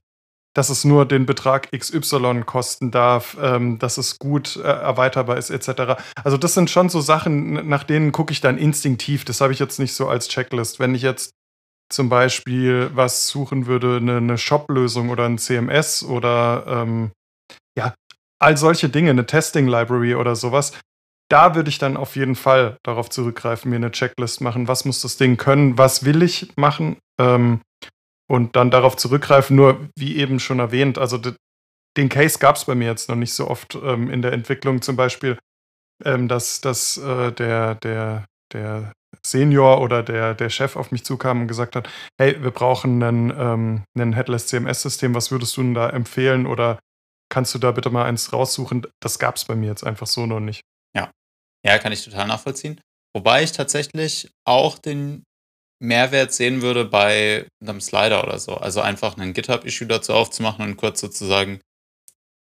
dass 0.58 0.70
es 0.70 0.84
nur 0.84 1.06
den 1.06 1.24
Betrag 1.24 1.70
XY 1.70 2.42
kosten 2.44 2.90
darf, 2.90 3.36
ähm, 3.40 3.78
dass 3.78 3.96
es 3.96 4.18
gut 4.18 4.56
äh, 4.56 4.62
erweiterbar 4.62 5.36
ist, 5.36 5.50
etc. 5.50 6.02
Also 6.24 6.36
das 6.36 6.54
sind 6.54 6.68
schon 6.68 6.88
so 6.88 7.00
Sachen, 7.00 7.68
nach 7.68 7.84
denen 7.84 8.10
gucke 8.10 8.32
ich 8.32 8.40
dann 8.40 8.58
instinktiv. 8.58 9.24
Das 9.24 9.40
habe 9.40 9.52
ich 9.52 9.60
jetzt 9.60 9.78
nicht 9.78 9.94
so 9.94 10.08
als 10.08 10.26
Checklist. 10.26 10.80
Wenn 10.80 10.96
ich 10.96 11.02
jetzt 11.02 11.30
zum 11.90 12.08
Beispiel 12.08 12.90
was 12.92 13.28
suchen 13.28 13.66
würde, 13.66 13.98
eine, 13.98 14.16
eine 14.16 14.36
Shop-Lösung 14.36 15.10
oder 15.10 15.26
ein 15.26 15.38
CMS 15.38 16.02
oder 16.02 16.64
ähm, 16.66 17.12
ja, 17.78 17.94
all 18.40 18.56
solche 18.56 18.88
Dinge, 18.88 19.10
eine 19.10 19.26
Testing-Library 19.26 20.16
oder 20.16 20.34
sowas, 20.34 20.72
da 21.30 21.54
würde 21.54 21.70
ich 21.70 21.78
dann 21.78 21.96
auf 21.96 22.16
jeden 22.16 22.34
Fall 22.34 22.78
darauf 22.82 23.10
zurückgreifen, 23.10 23.70
mir 23.70 23.76
eine 23.76 23.92
Checklist 23.92 24.40
machen, 24.40 24.66
was 24.66 24.84
muss 24.84 25.02
das 25.02 25.18
Ding 25.18 25.36
können, 25.36 25.78
was 25.78 26.04
will 26.04 26.20
ich 26.24 26.52
machen. 26.56 26.96
Ähm, 27.20 27.60
und 28.28 28.56
dann 28.56 28.70
darauf 28.70 28.96
zurückgreifen. 28.96 29.56
Nur 29.56 29.88
wie 29.96 30.16
eben 30.16 30.40
schon 30.40 30.58
erwähnt, 30.58 30.98
also 30.98 31.18
den 31.96 32.08
Case 32.08 32.38
gab 32.38 32.56
es 32.56 32.64
bei 32.64 32.74
mir 32.74 32.86
jetzt 32.86 33.08
noch 33.08 33.16
nicht 33.16 33.32
so 33.32 33.48
oft 33.48 33.74
ähm, 33.74 34.10
in 34.10 34.22
der 34.22 34.32
Entwicklung 34.32 34.82
zum 34.82 34.96
Beispiel, 34.96 35.38
ähm, 36.04 36.28
dass, 36.28 36.60
dass 36.60 36.96
äh, 36.96 37.32
der, 37.32 37.74
der, 37.76 38.26
der 38.52 38.92
Senior 39.24 39.80
oder 39.80 40.02
der, 40.02 40.34
der 40.34 40.50
Chef 40.50 40.76
auf 40.76 40.92
mich 40.92 41.04
zukam 41.04 41.42
und 41.42 41.48
gesagt 41.48 41.76
hat, 41.76 41.88
hey, 42.20 42.42
wir 42.42 42.50
brauchen 42.50 43.02
einen, 43.02 43.30
ähm, 43.36 43.84
einen 43.96 44.12
Headless 44.12 44.46
CMS-System, 44.46 45.14
was 45.14 45.30
würdest 45.30 45.56
du 45.56 45.62
denn 45.62 45.74
da 45.74 45.90
empfehlen 45.90 46.46
oder 46.46 46.78
kannst 47.30 47.54
du 47.54 47.58
da 47.58 47.72
bitte 47.72 47.90
mal 47.90 48.04
eins 48.04 48.32
raussuchen? 48.32 48.86
Das 49.00 49.18
gab 49.18 49.36
es 49.36 49.44
bei 49.44 49.54
mir 49.54 49.68
jetzt 49.68 49.84
einfach 49.84 50.06
so 50.06 50.26
noch 50.26 50.40
nicht. 50.40 50.62
Ja. 50.94 51.10
Ja, 51.64 51.78
kann 51.78 51.92
ich 51.92 52.04
total 52.04 52.26
nachvollziehen. 52.26 52.80
Wobei 53.14 53.42
ich 53.42 53.52
tatsächlich 53.52 54.30
auch 54.44 54.78
den 54.78 55.24
Mehrwert 55.80 56.32
sehen 56.32 56.62
würde 56.62 56.84
bei 56.84 57.46
einem 57.60 57.80
Slider 57.80 58.24
oder 58.24 58.38
so. 58.38 58.54
Also 58.54 58.80
einfach 58.80 59.16
einen 59.16 59.32
GitHub-Issue 59.32 59.86
dazu 59.86 60.12
aufzumachen 60.12 60.64
und 60.64 60.76
kurz 60.76 61.00
sozusagen, 61.00 61.60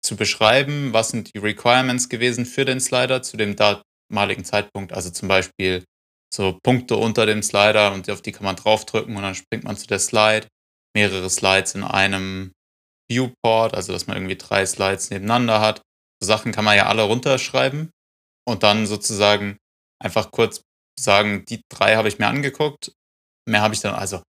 zu 0.03 0.15
beschreiben, 0.15 0.93
was 0.93 1.09
sind 1.09 1.33
die 1.33 1.37
Requirements 1.37 2.09
gewesen 2.09 2.45
für 2.45 2.65
den 2.65 2.79
Slider 2.79 3.21
zu 3.21 3.37
dem 3.37 3.55
damaligen 3.55 4.43
Zeitpunkt. 4.43 4.93
Also 4.93 5.11
zum 5.11 5.27
Beispiel 5.27 5.83
so 6.33 6.57
Punkte 6.63 6.97
unter 6.97 7.25
dem 7.25 7.43
Slider 7.43 7.93
und 7.93 8.09
auf 8.09 8.21
die 8.21 8.31
kann 8.31 8.45
man 8.45 8.55
draufdrücken 8.55 9.15
und 9.15 9.21
dann 9.21 9.35
springt 9.35 9.63
man 9.63 9.77
zu 9.77 9.87
der 9.87 9.99
Slide. 9.99 10.47
Mehrere 10.95 11.29
Slides 11.29 11.75
in 11.75 11.83
einem 11.83 12.51
Viewport, 13.09 13.73
also 13.73 13.93
dass 13.93 14.07
man 14.07 14.17
irgendwie 14.17 14.37
drei 14.37 14.65
Slides 14.65 15.09
nebeneinander 15.09 15.61
hat. 15.61 15.81
So 16.21 16.27
Sachen 16.27 16.51
kann 16.51 16.65
man 16.65 16.75
ja 16.75 16.87
alle 16.87 17.03
runterschreiben 17.03 17.91
und 18.45 18.63
dann 18.63 18.87
sozusagen 18.87 19.57
einfach 19.99 20.31
kurz 20.31 20.63
sagen, 20.99 21.45
die 21.45 21.61
drei 21.69 21.95
habe 21.95 22.07
ich 22.07 22.19
mir 22.19 22.27
angeguckt. 22.27 22.91
Mehr 23.47 23.61
habe 23.61 23.73
ich 23.73 23.81
dann, 23.81 23.95
also 23.95 24.21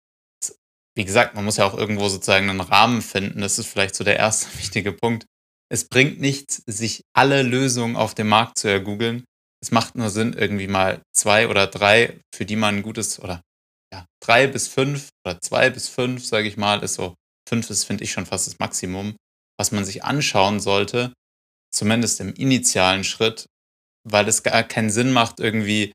wie 0.97 1.05
gesagt, 1.05 1.35
man 1.35 1.45
muss 1.45 1.57
ja 1.57 1.65
auch 1.65 1.77
irgendwo 1.77 2.09
sozusagen 2.09 2.51
einen 2.51 2.61
Rahmen 2.61 3.03
finden. 3.03 3.41
Das 3.41 3.59
ist 3.59 3.67
vielleicht 3.67 3.95
so 3.95 4.05
der 4.05 4.19
erste 4.19 4.47
wichtige 4.59 4.93
Punkt. 4.93 5.25
Es 5.73 5.87
bringt 5.89 6.21
nichts, 6.21 6.63
sich 6.67 7.03
alle 7.15 7.43
Lösungen 7.43 7.97
auf 7.97 8.15
dem 8.15 8.29
Markt 8.29 8.59
zu 8.59 8.69
ergoogeln. 8.69 9.25
Es 9.63 9.71
macht 9.71 9.95
nur 9.95 10.11
Sinn, 10.11 10.33
irgendwie 10.33 10.67
mal 10.67 11.03
zwei 11.15 11.49
oder 11.49 11.67
drei, 11.67 12.19
für 12.35 12.45
die 12.45 12.57
man 12.57 12.77
ein 12.77 12.83
gutes, 12.83 13.21
oder 13.21 13.43
ja, 13.93 14.07
drei 14.21 14.47
bis 14.47 14.69
fünf 14.69 15.11
oder 15.25 15.41
zwei 15.41 15.71
bis 15.71 15.89
fünf, 15.89 16.25
sage 16.25 16.49
ich 16.49 16.57
mal, 16.57 16.83
ist 16.83 16.95
so, 16.95 17.15
fünf 17.49 17.71
ist, 17.71 17.85
finde 17.85 18.05
ich, 18.05 18.13
schon 18.13 18.27
fast 18.27 18.47
das 18.47 18.59
Maximum, 18.59 19.17
was 19.59 19.71
man 19.71 19.85
sich 19.85 20.03
anschauen 20.03 20.61
sollte, 20.61 21.13
zumindest 21.73 22.21
im 22.21 22.33
initialen 22.35 23.05
Schritt, 23.05 23.47
weil 24.09 24.27
es 24.29 24.43
gar 24.43 24.63
keinen 24.65 24.91
Sinn 24.91 25.13
macht, 25.13 25.41
irgendwie 25.41 25.93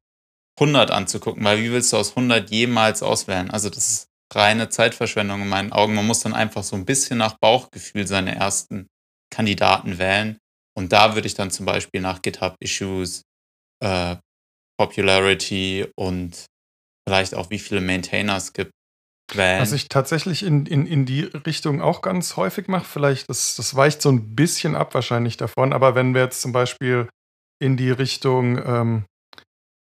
100 0.59 0.91
anzugucken, 0.91 1.43
weil 1.43 1.59
wie 1.59 1.71
willst 1.71 1.91
du 1.93 1.97
aus 1.97 2.11
100 2.11 2.49
jemals 2.49 3.03
auswählen? 3.03 3.51
Also 3.51 3.69
das 3.69 3.89
ist 3.89 4.07
reine 4.33 4.69
Zeitverschwendung 4.69 5.41
in 5.41 5.49
meinen 5.49 5.71
Augen. 5.71 5.95
Man 5.95 6.07
muss 6.07 6.21
dann 6.21 6.33
einfach 6.33 6.63
so 6.63 6.75
ein 6.75 6.85
bisschen 6.85 7.17
nach 7.17 7.37
Bauchgefühl 7.39 8.07
seine 8.07 8.35
ersten 8.35 8.87
Kandidaten 9.31 9.97
wählen. 9.97 10.37
Und 10.77 10.91
da 10.91 11.15
würde 11.15 11.27
ich 11.27 11.35
dann 11.35 11.51
zum 11.51 11.65
Beispiel 11.65 12.01
nach 12.01 12.21
GitHub-Issues, 12.21 13.23
äh, 13.83 14.15
Popularity 14.77 15.87
und 15.95 16.45
vielleicht 17.07 17.35
auch 17.35 17.49
wie 17.49 17.59
viele 17.59 17.81
Maintainer 17.81 18.35
es 18.35 18.51
gibt, 18.53 18.71
wählen. 19.33 19.61
Was 19.61 19.71
ich 19.71 19.87
tatsächlich 19.87 20.43
in, 20.43 20.65
in, 20.65 20.85
in 20.85 21.05
die 21.05 21.21
Richtung 21.21 21.81
auch 21.81 22.01
ganz 22.01 22.35
häufig 22.35 22.67
mache, 22.67 22.85
vielleicht, 22.85 23.29
das, 23.29 23.55
das 23.55 23.75
weicht 23.75 24.01
so 24.01 24.09
ein 24.09 24.35
bisschen 24.35 24.75
ab 24.75 24.93
wahrscheinlich 24.93 25.37
davon, 25.37 25.73
aber 25.73 25.95
wenn 25.95 26.13
wir 26.13 26.21
jetzt 26.21 26.41
zum 26.41 26.51
Beispiel 26.51 27.09
in 27.59 27.77
die 27.77 27.91
Richtung 27.91 28.57
ähm, 28.65 29.05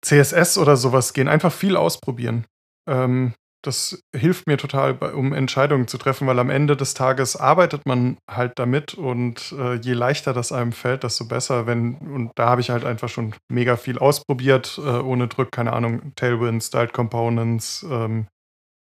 CSS 0.08 0.58
oder 0.58 0.78
sowas 0.78 1.14
gehen, 1.14 1.28
einfach 1.28 1.52
viel 1.52 1.76
ausprobieren. 1.76 2.46
Ähm, 2.90 3.34
das 3.64 4.02
hilft 4.16 4.48
mir 4.48 4.58
total, 4.58 4.94
um 5.14 5.34
Entscheidungen 5.34 5.88
zu 5.88 5.98
treffen, 5.98 6.28
weil 6.28 6.40
am 6.40 6.50
Ende 6.50 6.78
des 6.78 6.94
Tages 6.94 7.36
arbeitet 7.36 7.86
man 7.86 8.18
halt 8.30 8.54
damit 8.56 8.94
und 8.94 9.54
äh, 9.58 9.76
je 9.76 9.94
leichter 9.94 10.32
das 10.32 10.52
einem 10.52 10.72
fällt, 10.72 11.04
desto 11.04 11.26
besser. 11.26 11.68
Wenn, 11.68 11.96
und 11.96 12.32
da 12.36 12.50
habe 12.50 12.62
ich 12.62 12.70
halt 12.70 12.86
einfach 12.86 13.10
schon 13.10 13.36
mega 13.52 13.76
viel 13.76 13.98
ausprobiert, 13.98 14.80
äh, 14.82 15.00
ohne 15.00 15.28
Druck, 15.28 15.52
keine 15.52 15.74
Ahnung, 15.74 16.14
Tailwind, 16.16 16.64
Styled 16.64 16.94
Components, 16.94 17.86
ähm, 17.90 18.28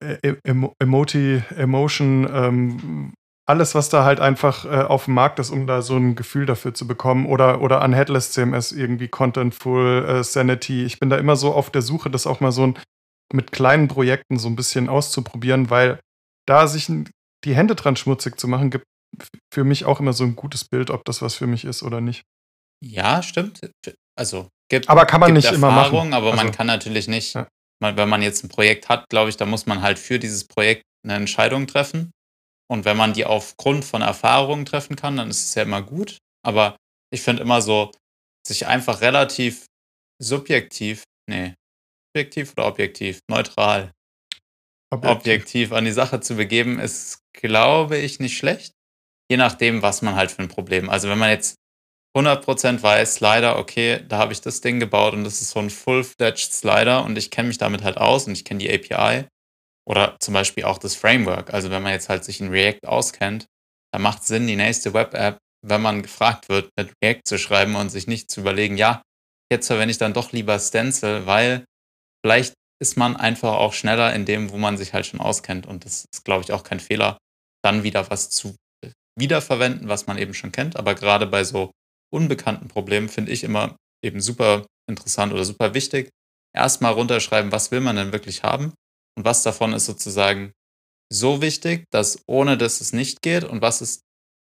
e-, 0.03 0.17
e-, 0.23 0.37
Emo 0.43 0.73
Emoti, 0.79 1.43
Emotion, 1.55 2.27
ähm, 2.33 3.13
alles, 3.51 3.75
was 3.75 3.89
da 3.89 4.05
halt 4.05 4.21
einfach 4.21 4.63
äh, 4.63 4.83
auf 4.83 5.05
dem 5.05 5.13
Markt 5.13 5.37
ist, 5.39 5.49
um 5.49 5.67
da 5.67 5.81
so 5.81 5.97
ein 5.97 6.15
Gefühl 6.15 6.45
dafür 6.45 6.73
zu 6.73 6.87
bekommen. 6.87 7.25
Oder, 7.25 7.61
oder 7.61 7.81
an 7.81 7.91
Headless 7.91 8.31
CMS 8.31 8.71
irgendwie 8.71 9.09
Contentful, 9.09 10.05
äh, 10.07 10.23
Sanity. 10.23 10.85
Ich 10.85 11.01
bin 11.01 11.09
da 11.09 11.17
immer 11.17 11.35
so 11.35 11.53
auf 11.53 11.69
der 11.69 11.81
Suche, 11.81 12.09
das 12.09 12.25
auch 12.25 12.39
mal 12.39 12.53
so 12.53 12.63
ein, 12.63 12.79
mit 13.33 13.51
kleinen 13.51 13.89
Projekten 13.89 14.39
so 14.39 14.47
ein 14.47 14.55
bisschen 14.55 14.87
auszuprobieren, 14.87 15.69
weil 15.69 15.99
da 16.47 16.65
sich 16.67 16.89
die 17.43 17.53
Hände 17.53 17.75
dran 17.75 17.97
schmutzig 17.97 18.39
zu 18.39 18.47
machen, 18.47 18.69
gibt 18.69 18.85
für 19.53 19.65
mich 19.65 19.83
auch 19.83 19.99
immer 19.99 20.13
so 20.13 20.23
ein 20.23 20.37
gutes 20.37 20.63
Bild, 20.63 20.89
ob 20.89 21.03
das 21.03 21.21
was 21.21 21.35
für 21.35 21.47
mich 21.47 21.65
ist 21.65 21.83
oder 21.83 21.99
nicht. 21.99 22.23
Ja, 22.81 23.21
stimmt. 23.21 23.59
Also 24.17 24.47
gibt, 24.69 24.89
aber 24.89 25.05
kann 25.05 25.19
man 25.19 25.33
gibt 25.33 25.43
nicht 25.43 25.51
Erfahrung, 25.51 26.07
immer 26.07 26.09
machen. 26.09 26.13
aber 26.13 26.31
also, 26.31 26.43
man 26.43 26.53
kann 26.53 26.67
natürlich 26.67 27.09
nicht, 27.09 27.35
ja. 27.35 27.47
wenn 27.81 28.07
man 28.07 28.21
jetzt 28.21 28.45
ein 28.45 28.49
Projekt 28.49 28.87
hat, 28.87 29.09
glaube 29.09 29.29
ich, 29.29 29.35
da 29.35 29.45
muss 29.45 29.65
man 29.65 29.81
halt 29.81 29.99
für 29.99 30.19
dieses 30.19 30.47
Projekt 30.47 30.83
eine 31.03 31.15
Entscheidung 31.15 31.67
treffen. 31.67 32.11
Und 32.71 32.85
wenn 32.85 32.95
man 32.95 33.11
die 33.11 33.25
aufgrund 33.25 33.83
von 33.83 34.01
Erfahrungen 34.01 34.65
treffen 34.65 34.95
kann, 34.95 35.17
dann 35.17 35.29
ist 35.29 35.43
es 35.43 35.55
ja 35.55 35.63
immer 35.63 35.81
gut. 35.81 36.19
Aber 36.41 36.77
ich 37.13 37.21
finde 37.21 37.41
immer 37.41 37.61
so, 37.61 37.91
sich 38.47 38.65
einfach 38.65 39.01
relativ 39.01 39.65
subjektiv, 40.21 41.03
nee, 41.29 41.53
subjektiv 42.07 42.53
oder 42.53 42.67
objektiv, 42.67 43.19
neutral, 43.29 43.91
objektiv. 44.89 45.17
objektiv 45.17 45.71
an 45.73 45.83
die 45.83 45.91
Sache 45.91 46.21
zu 46.21 46.35
begeben, 46.35 46.79
ist, 46.79 47.19
glaube 47.33 47.97
ich, 47.97 48.21
nicht 48.21 48.37
schlecht. 48.37 48.71
Je 49.29 49.35
nachdem, 49.35 49.81
was 49.81 50.01
man 50.01 50.15
halt 50.15 50.31
für 50.31 50.41
ein 50.41 50.47
Problem. 50.47 50.89
Also 50.89 51.09
wenn 51.09 51.19
man 51.19 51.29
jetzt 51.29 51.55
100% 52.17 52.81
weiß, 52.81 53.15
Slider, 53.15 53.57
okay, 53.57 54.01
da 54.07 54.17
habe 54.17 54.31
ich 54.31 54.39
das 54.39 54.61
Ding 54.61 54.79
gebaut 54.79 55.13
und 55.13 55.25
das 55.25 55.41
ist 55.41 55.51
so 55.51 55.59
ein 55.59 55.69
full-fledged 55.69 56.53
Slider 56.53 57.03
und 57.03 57.17
ich 57.17 57.31
kenne 57.31 57.49
mich 57.49 57.57
damit 57.57 57.83
halt 57.83 57.97
aus 57.97 58.27
und 58.27 58.33
ich 58.33 58.45
kenne 58.45 58.59
die 58.59 58.71
API, 58.71 59.27
oder 59.87 60.17
zum 60.19 60.33
Beispiel 60.33 60.63
auch 60.63 60.77
das 60.77 60.95
Framework. 60.95 61.53
Also 61.53 61.71
wenn 61.71 61.83
man 61.83 61.93
jetzt 61.93 62.09
halt 62.09 62.23
sich 62.23 62.39
in 62.39 62.49
React 62.49 62.87
auskennt, 62.87 63.45
dann 63.93 64.01
macht 64.01 64.23
Sinn, 64.23 64.47
die 64.47 64.55
nächste 64.55 64.93
Web-App, 64.93 65.37
wenn 65.65 65.81
man 65.81 66.01
gefragt 66.01 66.49
wird, 66.49 66.69
mit 66.77 66.93
React 67.03 67.21
zu 67.25 67.37
schreiben 67.37 67.75
und 67.75 67.89
sich 67.89 68.07
nicht 68.07 68.31
zu 68.31 68.41
überlegen, 68.41 68.77
ja, 68.77 69.01
jetzt 69.51 69.67
verwende 69.67 69.91
ich 69.91 69.97
dann 69.97 70.13
doch 70.13 70.31
lieber 70.31 70.57
Stencil, 70.59 71.25
weil 71.25 71.65
vielleicht 72.23 72.53
ist 72.81 72.97
man 72.97 73.15
einfach 73.15 73.53
auch 73.53 73.73
schneller 73.73 74.13
in 74.13 74.25
dem, 74.25 74.51
wo 74.51 74.57
man 74.57 74.77
sich 74.77 74.93
halt 74.93 75.05
schon 75.05 75.19
auskennt. 75.19 75.67
Und 75.67 75.85
das 75.85 76.05
ist, 76.11 76.25
glaube 76.25 76.43
ich, 76.43 76.51
auch 76.51 76.63
kein 76.63 76.79
Fehler, 76.79 77.17
dann 77.63 77.83
wieder 77.83 78.09
was 78.09 78.29
zu 78.29 78.55
wiederverwenden, 79.19 79.87
was 79.87 80.07
man 80.07 80.17
eben 80.17 80.33
schon 80.33 80.51
kennt. 80.51 80.77
Aber 80.77 80.95
gerade 80.95 81.27
bei 81.27 81.43
so 81.43 81.71
unbekannten 82.11 82.69
Problemen 82.69 83.09
finde 83.09 83.31
ich 83.31 83.43
immer 83.43 83.75
eben 84.03 84.21
super 84.21 84.65
interessant 84.89 85.31
oder 85.31 85.45
super 85.45 85.73
wichtig, 85.73 86.09
erstmal 86.55 86.93
runterschreiben, 86.93 87.51
was 87.51 87.71
will 87.71 87.81
man 87.81 87.97
denn 87.97 88.13
wirklich 88.13 88.43
haben 88.43 88.73
und 89.17 89.25
was 89.25 89.43
davon 89.43 89.73
ist 89.73 89.85
sozusagen 89.85 90.53
so 91.11 91.41
wichtig, 91.41 91.85
dass 91.91 92.23
ohne 92.27 92.57
das 92.57 92.81
es 92.81 92.93
nicht 92.93 93.21
geht 93.21 93.43
und 93.43 93.61
was 93.61 93.81
ist 93.81 94.01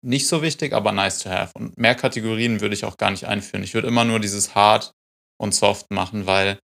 nicht 0.02 0.28
so 0.28 0.42
wichtig, 0.42 0.72
aber 0.72 0.92
nice 0.92 1.18
to 1.18 1.30
have. 1.30 1.52
Und 1.54 1.76
mehr 1.78 1.94
Kategorien 1.94 2.60
würde 2.60 2.74
ich 2.74 2.84
auch 2.84 2.96
gar 2.96 3.10
nicht 3.10 3.26
einführen. 3.26 3.64
Ich 3.64 3.74
würde 3.74 3.88
immer 3.88 4.04
nur 4.04 4.20
dieses 4.20 4.54
Hard 4.54 4.92
und 5.38 5.54
Soft 5.54 5.90
machen, 5.90 6.26
weil 6.26 6.58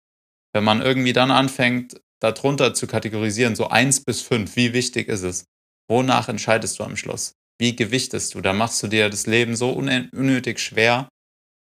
wenn 0.54 0.64
man 0.64 0.80
irgendwie 0.80 1.12
dann 1.12 1.30
anfängt, 1.30 2.00
darunter 2.20 2.72
zu 2.74 2.86
kategorisieren, 2.86 3.56
so 3.56 3.68
eins 3.68 4.04
bis 4.04 4.22
fünf, 4.22 4.56
wie 4.56 4.72
wichtig 4.72 5.08
ist 5.08 5.22
es? 5.22 5.44
Wonach 5.88 6.28
entscheidest 6.28 6.78
du 6.78 6.84
am 6.84 6.96
Schluss? 6.96 7.34
Wie 7.58 7.74
gewichtest 7.74 8.34
du? 8.34 8.40
Da 8.40 8.52
machst 8.52 8.82
du 8.82 8.88
dir 8.88 9.10
das 9.10 9.26
Leben 9.26 9.56
so 9.56 9.70
unnötig 9.70 10.58
schwer. 10.60 11.08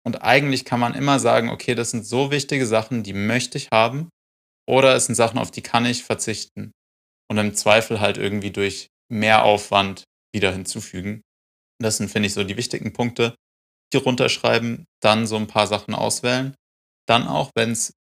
Und 0.05 0.23
eigentlich 0.23 0.65
kann 0.65 0.79
man 0.79 0.93
immer 0.93 1.19
sagen, 1.19 1.49
okay, 1.49 1.75
das 1.75 1.91
sind 1.91 2.05
so 2.05 2.31
wichtige 2.31 2.65
Sachen, 2.65 3.03
die 3.03 3.13
möchte 3.13 3.57
ich 3.57 3.69
haben. 3.71 4.09
Oder 4.67 4.95
es 4.95 5.05
sind 5.05 5.15
Sachen, 5.15 5.39
auf 5.39 5.51
die 5.51 5.61
kann 5.61 5.85
ich 5.85 6.03
verzichten. 6.03 6.71
Und 7.29 7.37
im 7.37 7.55
Zweifel 7.55 7.99
halt 7.99 8.17
irgendwie 8.17 8.51
durch 8.51 8.87
mehr 9.09 9.43
Aufwand 9.43 10.03
wieder 10.33 10.51
hinzufügen. 10.51 11.21
Das 11.79 11.97
sind, 11.97 12.09
finde 12.09 12.27
ich, 12.27 12.33
so 12.33 12.43
die 12.43 12.57
wichtigen 12.57 12.93
Punkte. 12.93 13.35
Die 13.93 13.97
runterschreiben, 13.97 14.85
dann 15.01 15.27
so 15.27 15.35
ein 15.35 15.47
paar 15.47 15.67
Sachen 15.67 15.93
auswählen. 15.93 16.55
Dann 17.07 17.27
auch, 17.27 17.51
wenn 17.55 17.71
es 17.71 17.93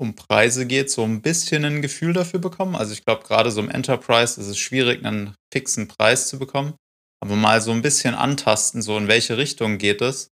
um 0.00 0.14
Preise 0.14 0.66
geht, 0.66 0.90
so 0.90 1.02
ein 1.04 1.22
bisschen 1.22 1.64
ein 1.64 1.82
Gefühl 1.82 2.12
dafür 2.12 2.40
bekommen. 2.40 2.76
Also 2.76 2.92
ich 2.92 3.04
glaube, 3.04 3.24
gerade 3.24 3.50
so 3.50 3.60
im 3.60 3.70
Enterprise 3.70 4.40
ist 4.40 4.46
es 4.46 4.58
schwierig, 4.58 5.04
einen 5.04 5.34
fixen 5.52 5.88
Preis 5.88 6.28
zu 6.28 6.38
bekommen. 6.38 6.74
Aber 7.20 7.34
mal 7.34 7.60
so 7.60 7.72
ein 7.72 7.82
bisschen 7.82 8.14
antasten, 8.14 8.80
so 8.80 8.96
in 8.96 9.08
welche 9.08 9.36
Richtung 9.38 9.78
geht 9.78 10.00
es. 10.02 10.28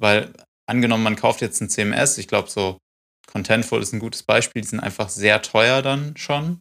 Weil 0.00 0.32
angenommen, 0.66 1.02
man 1.02 1.16
kauft 1.16 1.40
jetzt 1.40 1.60
ein 1.60 1.68
CMS, 1.68 2.18
ich 2.18 2.28
glaube 2.28 2.48
so 2.48 2.78
Contentful 3.26 3.82
ist 3.82 3.92
ein 3.92 4.00
gutes 4.00 4.22
Beispiel, 4.22 4.62
die 4.62 4.68
sind 4.68 4.80
einfach 4.80 5.08
sehr 5.08 5.42
teuer 5.42 5.82
dann 5.82 6.16
schon. 6.16 6.60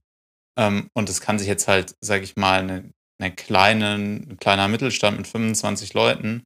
Ähm, 0.57 0.89
und 0.93 1.09
es 1.09 1.21
kann 1.21 1.39
sich 1.39 1.47
jetzt 1.47 1.67
halt, 1.67 1.95
sage 2.01 2.23
ich 2.23 2.35
mal, 2.35 2.59
eine, 2.59 2.91
eine 3.19 3.33
kleine, 3.33 3.95
ein 3.95 4.37
kleiner 4.39 4.67
Mittelstand 4.67 5.17
mit 5.17 5.27
25 5.27 5.93
Leuten 5.93 6.43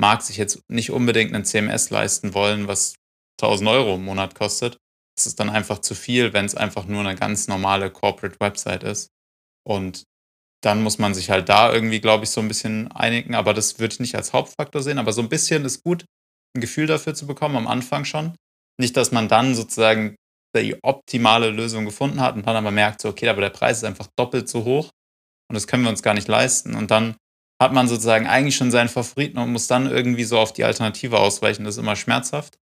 mag 0.00 0.22
sich 0.22 0.38
jetzt 0.38 0.62
nicht 0.68 0.90
unbedingt 0.90 1.34
einen 1.34 1.44
CMS 1.44 1.90
leisten 1.90 2.32
wollen, 2.32 2.66
was 2.66 2.94
1000 3.40 3.68
Euro 3.68 3.96
im 3.96 4.04
Monat 4.04 4.34
kostet. 4.34 4.78
Das 5.16 5.26
ist 5.26 5.38
dann 5.38 5.50
einfach 5.50 5.80
zu 5.80 5.94
viel, 5.94 6.32
wenn 6.32 6.46
es 6.46 6.54
einfach 6.54 6.86
nur 6.86 7.00
eine 7.00 7.14
ganz 7.14 7.48
normale 7.48 7.90
Corporate 7.90 8.40
Website 8.40 8.82
ist. 8.82 9.10
Und 9.62 10.04
dann 10.62 10.82
muss 10.82 10.98
man 10.98 11.12
sich 11.12 11.28
halt 11.28 11.50
da 11.50 11.72
irgendwie, 11.72 12.00
glaube 12.00 12.24
ich, 12.24 12.30
so 12.30 12.40
ein 12.40 12.48
bisschen 12.48 12.90
einigen. 12.92 13.34
Aber 13.34 13.52
das 13.52 13.78
würde 13.78 13.92
ich 13.92 14.00
nicht 14.00 14.14
als 14.14 14.32
Hauptfaktor 14.32 14.82
sehen. 14.82 14.98
Aber 14.98 15.12
so 15.12 15.20
ein 15.20 15.28
bisschen 15.28 15.66
ist 15.66 15.82
gut, 15.82 16.06
ein 16.56 16.62
Gefühl 16.62 16.86
dafür 16.86 17.14
zu 17.14 17.26
bekommen, 17.26 17.56
am 17.56 17.68
Anfang 17.68 18.06
schon. 18.06 18.34
Nicht, 18.80 18.96
dass 18.96 19.12
man 19.12 19.28
dann 19.28 19.54
sozusagen 19.54 20.16
die 20.56 20.76
optimale 20.82 21.50
Lösung 21.50 21.84
gefunden 21.84 22.20
hat 22.20 22.34
und 22.34 22.46
dann 22.46 22.56
aber 22.56 22.70
merkt, 22.70 23.02
so, 23.02 23.10
okay, 23.10 23.28
aber 23.28 23.42
der 23.42 23.50
Preis 23.50 23.78
ist 23.78 23.84
einfach 23.84 24.08
doppelt 24.18 24.48
so 24.48 24.64
hoch 24.64 24.90
und 25.48 25.54
das 25.54 25.66
können 25.66 25.84
wir 25.84 25.90
uns 25.90 26.02
gar 26.02 26.14
nicht 26.14 26.28
leisten. 26.28 26.74
Und 26.74 26.90
dann 26.90 27.16
hat 27.60 27.72
man 27.72 27.88
sozusagen 27.88 28.26
eigentlich 28.26 28.56
schon 28.56 28.70
seinen 28.70 28.88
Favoriten 28.88 29.38
und 29.38 29.52
muss 29.52 29.66
dann 29.66 29.86
irgendwie 29.86 30.24
so 30.24 30.38
auf 30.38 30.52
die 30.52 30.64
Alternative 30.64 31.18
ausweichen. 31.18 31.64
Das 31.64 31.74
ist 31.74 31.82
immer 31.82 31.94
schmerzhaft. 31.94 32.56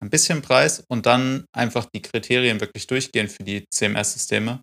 Ein 0.00 0.08
bisschen 0.08 0.40
Preis 0.40 0.84
und 0.88 1.04
dann 1.04 1.46
einfach 1.52 1.86
die 1.92 2.02
Kriterien 2.02 2.60
wirklich 2.60 2.86
durchgehen 2.86 3.28
für 3.28 3.42
die 3.42 3.64
CMS-Systeme 3.70 4.60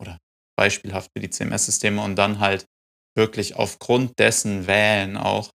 oder 0.00 0.16
beispielhaft 0.56 1.10
für 1.14 1.20
die 1.20 1.30
CMS-Systeme 1.30 2.00
und 2.00 2.16
dann 2.16 2.40
halt 2.40 2.64
wirklich 3.14 3.56
aufgrund 3.56 4.18
dessen 4.18 4.66
wählen 4.66 5.16
auch 5.16 5.50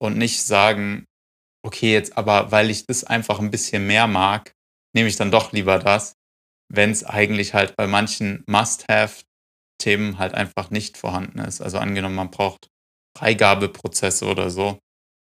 und 0.00 0.16
nicht 0.16 0.42
sagen, 0.42 1.04
okay, 1.64 1.92
jetzt 1.92 2.16
aber, 2.16 2.50
weil 2.52 2.70
ich 2.70 2.86
das 2.86 3.04
einfach 3.04 3.38
ein 3.40 3.50
bisschen 3.50 3.86
mehr 3.86 4.06
mag, 4.06 4.54
nehme 4.94 5.08
ich 5.08 5.16
dann 5.16 5.30
doch 5.30 5.52
lieber 5.52 5.78
das, 5.78 6.14
wenn 6.72 6.90
es 6.90 7.04
eigentlich 7.04 7.54
halt 7.54 7.76
bei 7.76 7.86
manchen 7.86 8.44
Must-Have-Themen 8.46 10.18
halt 10.18 10.34
einfach 10.34 10.70
nicht 10.70 10.96
vorhanden 10.96 11.38
ist. 11.38 11.60
Also 11.60 11.78
angenommen, 11.78 12.14
man 12.14 12.30
braucht 12.30 12.68
Freigabeprozesse 13.16 14.26
oder 14.26 14.50
so, 14.50 14.78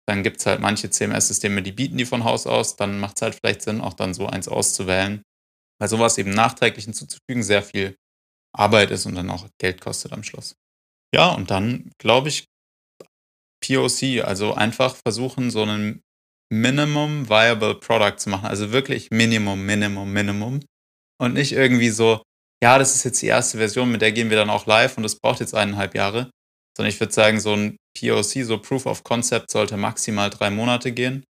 dann 0.08 0.22
gibt 0.22 0.38
es 0.38 0.46
halt 0.46 0.60
manche 0.60 0.90
CMS-Systeme, 0.90 1.62
die 1.62 1.72
bieten 1.72 1.98
die 1.98 2.06
von 2.06 2.24
Haus 2.24 2.46
aus, 2.46 2.76
dann 2.76 2.98
macht 2.98 3.16
es 3.16 3.22
halt 3.22 3.34
vielleicht 3.34 3.62
Sinn, 3.62 3.80
auch 3.80 3.94
dann 3.94 4.14
so 4.14 4.26
eins 4.26 4.48
auszuwählen, 4.48 5.22
weil 5.78 5.88
sowas 5.88 6.18
eben 6.18 6.30
nachträglich 6.30 6.84
hinzuzufügen 6.84 7.42
sehr 7.42 7.62
viel 7.62 7.96
Arbeit 8.56 8.90
ist 8.90 9.06
und 9.06 9.14
dann 9.14 9.30
auch 9.30 9.46
Geld 9.58 9.80
kostet 9.80 10.12
am 10.12 10.22
Schluss. 10.22 10.56
Ja, 11.14 11.28
und 11.32 11.50
dann 11.50 11.90
glaube 11.98 12.28
ich, 12.28 12.46
POC, 13.64 14.24
also 14.24 14.54
einfach 14.54 14.96
versuchen, 14.96 15.50
so 15.50 15.62
einen 15.62 16.02
Minimum 16.50 17.28
Viable 17.28 17.74
Product 17.74 18.16
zu 18.18 18.30
machen. 18.30 18.46
Also 18.46 18.72
wirklich 18.72 19.10
Minimum, 19.10 19.64
Minimum, 19.64 20.12
Minimum. 20.12 20.60
Und 21.20 21.34
nicht 21.34 21.52
irgendwie 21.52 21.90
so, 21.90 22.22
ja, 22.62 22.78
das 22.78 22.94
ist 22.94 23.04
jetzt 23.04 23.22
die 23.22 23.26
erste 23.26 23.58
Version, 23.58 23.90
mit 23.90 24.02
der 24.02 24.12
gehen 24.12 24.30
wir 24.30 24.36
dann 24.36 24.50
auch 24.50 24.66
live 24.66 24.96
und 24.96 25.02
das 25.02 25.16
braucht 25.16 25.40
jetzt 25.40 25.54
eineinhalb 25.54 25.94
Jahre. 25.94 26.30
Sondern 26.76 26.92
ich 26.92 27.00
würde 27.00 27.12
sagen, 27.12 27.40
so 27.40 27.54
ein 27.54 27.76
POC, 27.98 28.44
so 28.44 28.58
Proof 28.58 28.86
of 28.86 29.04
Concept, 29.04 29.50
sollte 29.50 29.76
maximal 29.76 30.30
drei 30.30 30.50
Monate 30.50 30.92
gehen 30.92 31.24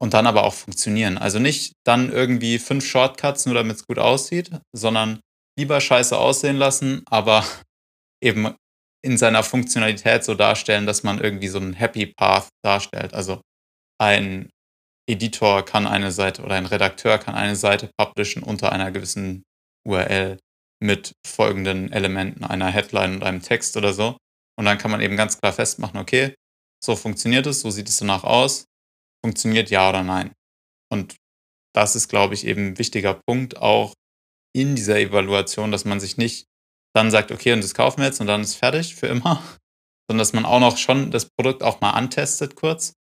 und 0.00 0.14
dann 0.14 0.26
aber 0.26 0.44
auch 0.44 0.54
funktionieren. 0.54 1.18
Also 1.18 1.38
nicht 1.38 1.72
dann 1.84 2.10
irgendwie 2.10 2.58
fünf 2.58 2.86
Shortcuts, 2.86 3.46
nur 3.46 3.54
damit 3.54 3.76
es 3.76 3.86
gut 3.86 3.98
aussieht, 3.98 4.50
sondern 4.74 5.20
lieber 5.58 5.80
scheiße 5.80 6.16
aussehen 6.16 6.56
lassen, 6.56 7.02
aber 7.06 7.44
eben 8.22 8.54
in 9.04 9.18
seiner 9.18 9.42
Funktionalität 9.42 10.24
so 10.24 10.34
darstellen, 10.34 10.86
dass 10.86 11.02
man 11.02 11.20
irgendwie 11.20 11.48
so 11.48 11.58
einen 11.58 11.74
Happy 11.74 12.06
Path 12.06 12.48
darstellt. 12.64 13.14
Also 13.14 13.40
ein 13.98 14.50
Editor 15.08 15.64
kann 15.64 15.86
eine 15.86 16.10
Seite 16.10 16.42
oder 16.42 16.54
ein 16.56 16.66
Redakteur 16.66 17.18
kann 17.18 17.34
eine 17.34 17.56
Seite 17.56 17.90
publishen 17.96 18.42
unter 18.42 18.72
einer 18.72 18.90
gewissen 18.90 19.44
URL 19.86 20.38
mit 20.82 21.12
folgenden 21.26 21.92
Elementen, 21.92 22.44
einer 22.44 22.70
Headline 22.70 23.14
und 23.14 23.24
einem 23.24 23.40
Text 23.40 23.76
oder 23.76 23.92
so. 23.92 24.16
Und 24.58 24.64
dann 24.64 24.78
kann 24.78 24.90
man 24.90 25.00
eben 25.00 25.16
ganz 25.16 25.38
klar 25.38 25.52
festmachen, 25.52 25.98
okay, 25.98 26.34
so 26.82 26.96
funktioniert 26.96 27.46
es, 27.46 27.60
so 27.60 27.70
sieht 27.70 27.88
es 27.88 27.98
danach 27.98 28.24
aus, 28.24 28.66
funktioniert 29.24 29.70
ja 29.70 29.88
oder 29.88 30.02
nein. 30.02 30.32
Und 30.90 31.16
das 31.74 31.96
ist, 31.96 32.08
glaube 32.08 32.34
ich, 32.34 32.46
eben 32.46 32.68
ein 32.68 32.78
wichtiger 32.78 33.20
Punkt 33.26 33.58
auch 33.58 33.94
in 34.54 34.76
dieser 34.76 34.98
Evaluation, 34.98 35.72
dass 35.72 35.84
man 35.84 36.00
sich 36.00 36.16
nicht 36.16 36.46
dann 36.94 37.10
sagt, 37.10 37.30
okay, 37.30 37.52
und 37.52 37.62
das 37.62 37.74
kaufen 37.74 37.98
wir 37.98 38.06
jetzt 38.06 38.20
und 38.20 38.26
dann 38.26 38.40
ist 38.40 38.54
fertig 38.54 38.94
für 38.94 39.06
immer, 39.06 39.42
sondern 40.08 40.18
dass 40.18 40.32
man 40.32 40.46
auch 40.46 40.60
noch 40.60 40.78
schon 40.78 41.10
das 41.10 41.28
Produkt 41.28 41.62
auch 41.62 41.80
mal 41.80 41.90
antestet 41.90 42.56
kurz 42.56 42.94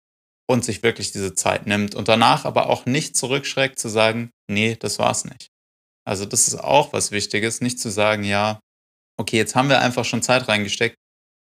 und 0.50 0.66
sich 0.66 0.84
wirklich 0.84 1.12
diese 1.12 1.36
Zeit 1.36 1.68
nimmt 1.68 1.96
und 1.96 2.08
danach 2.08 2.46
aber 2.46 2.70
auch 2.70 2.86
nicht 2.86 3.16
zurückschreckt 3.16 3.80
zu 3.80 3.90
sagen, 3.90 4.32
nee, 4.50 4.76
das 4.76 5.00
war's 5.00 5.26
nicht. 5.26 5.48
Also 6.06 6.26
das 6.26 6.48
ist 6.48 6.56
auch 6.56 6.92
was 6.94 7.12
Wichtiges, 7.12 7.62
nicht 7.62 7.80
zu 7.80 7.90
sagen, 7.90 8.24
ja, 8.24 8.60
okay, 9.18 9.38
jetzt 9.38 9.56
haben 9.56 9.70
wir 9.70 9.80
einfach 9.80 10.06
schon 10.06 10.22
Zeit 10.22 10.48
reingesteckt, 10.48 10.96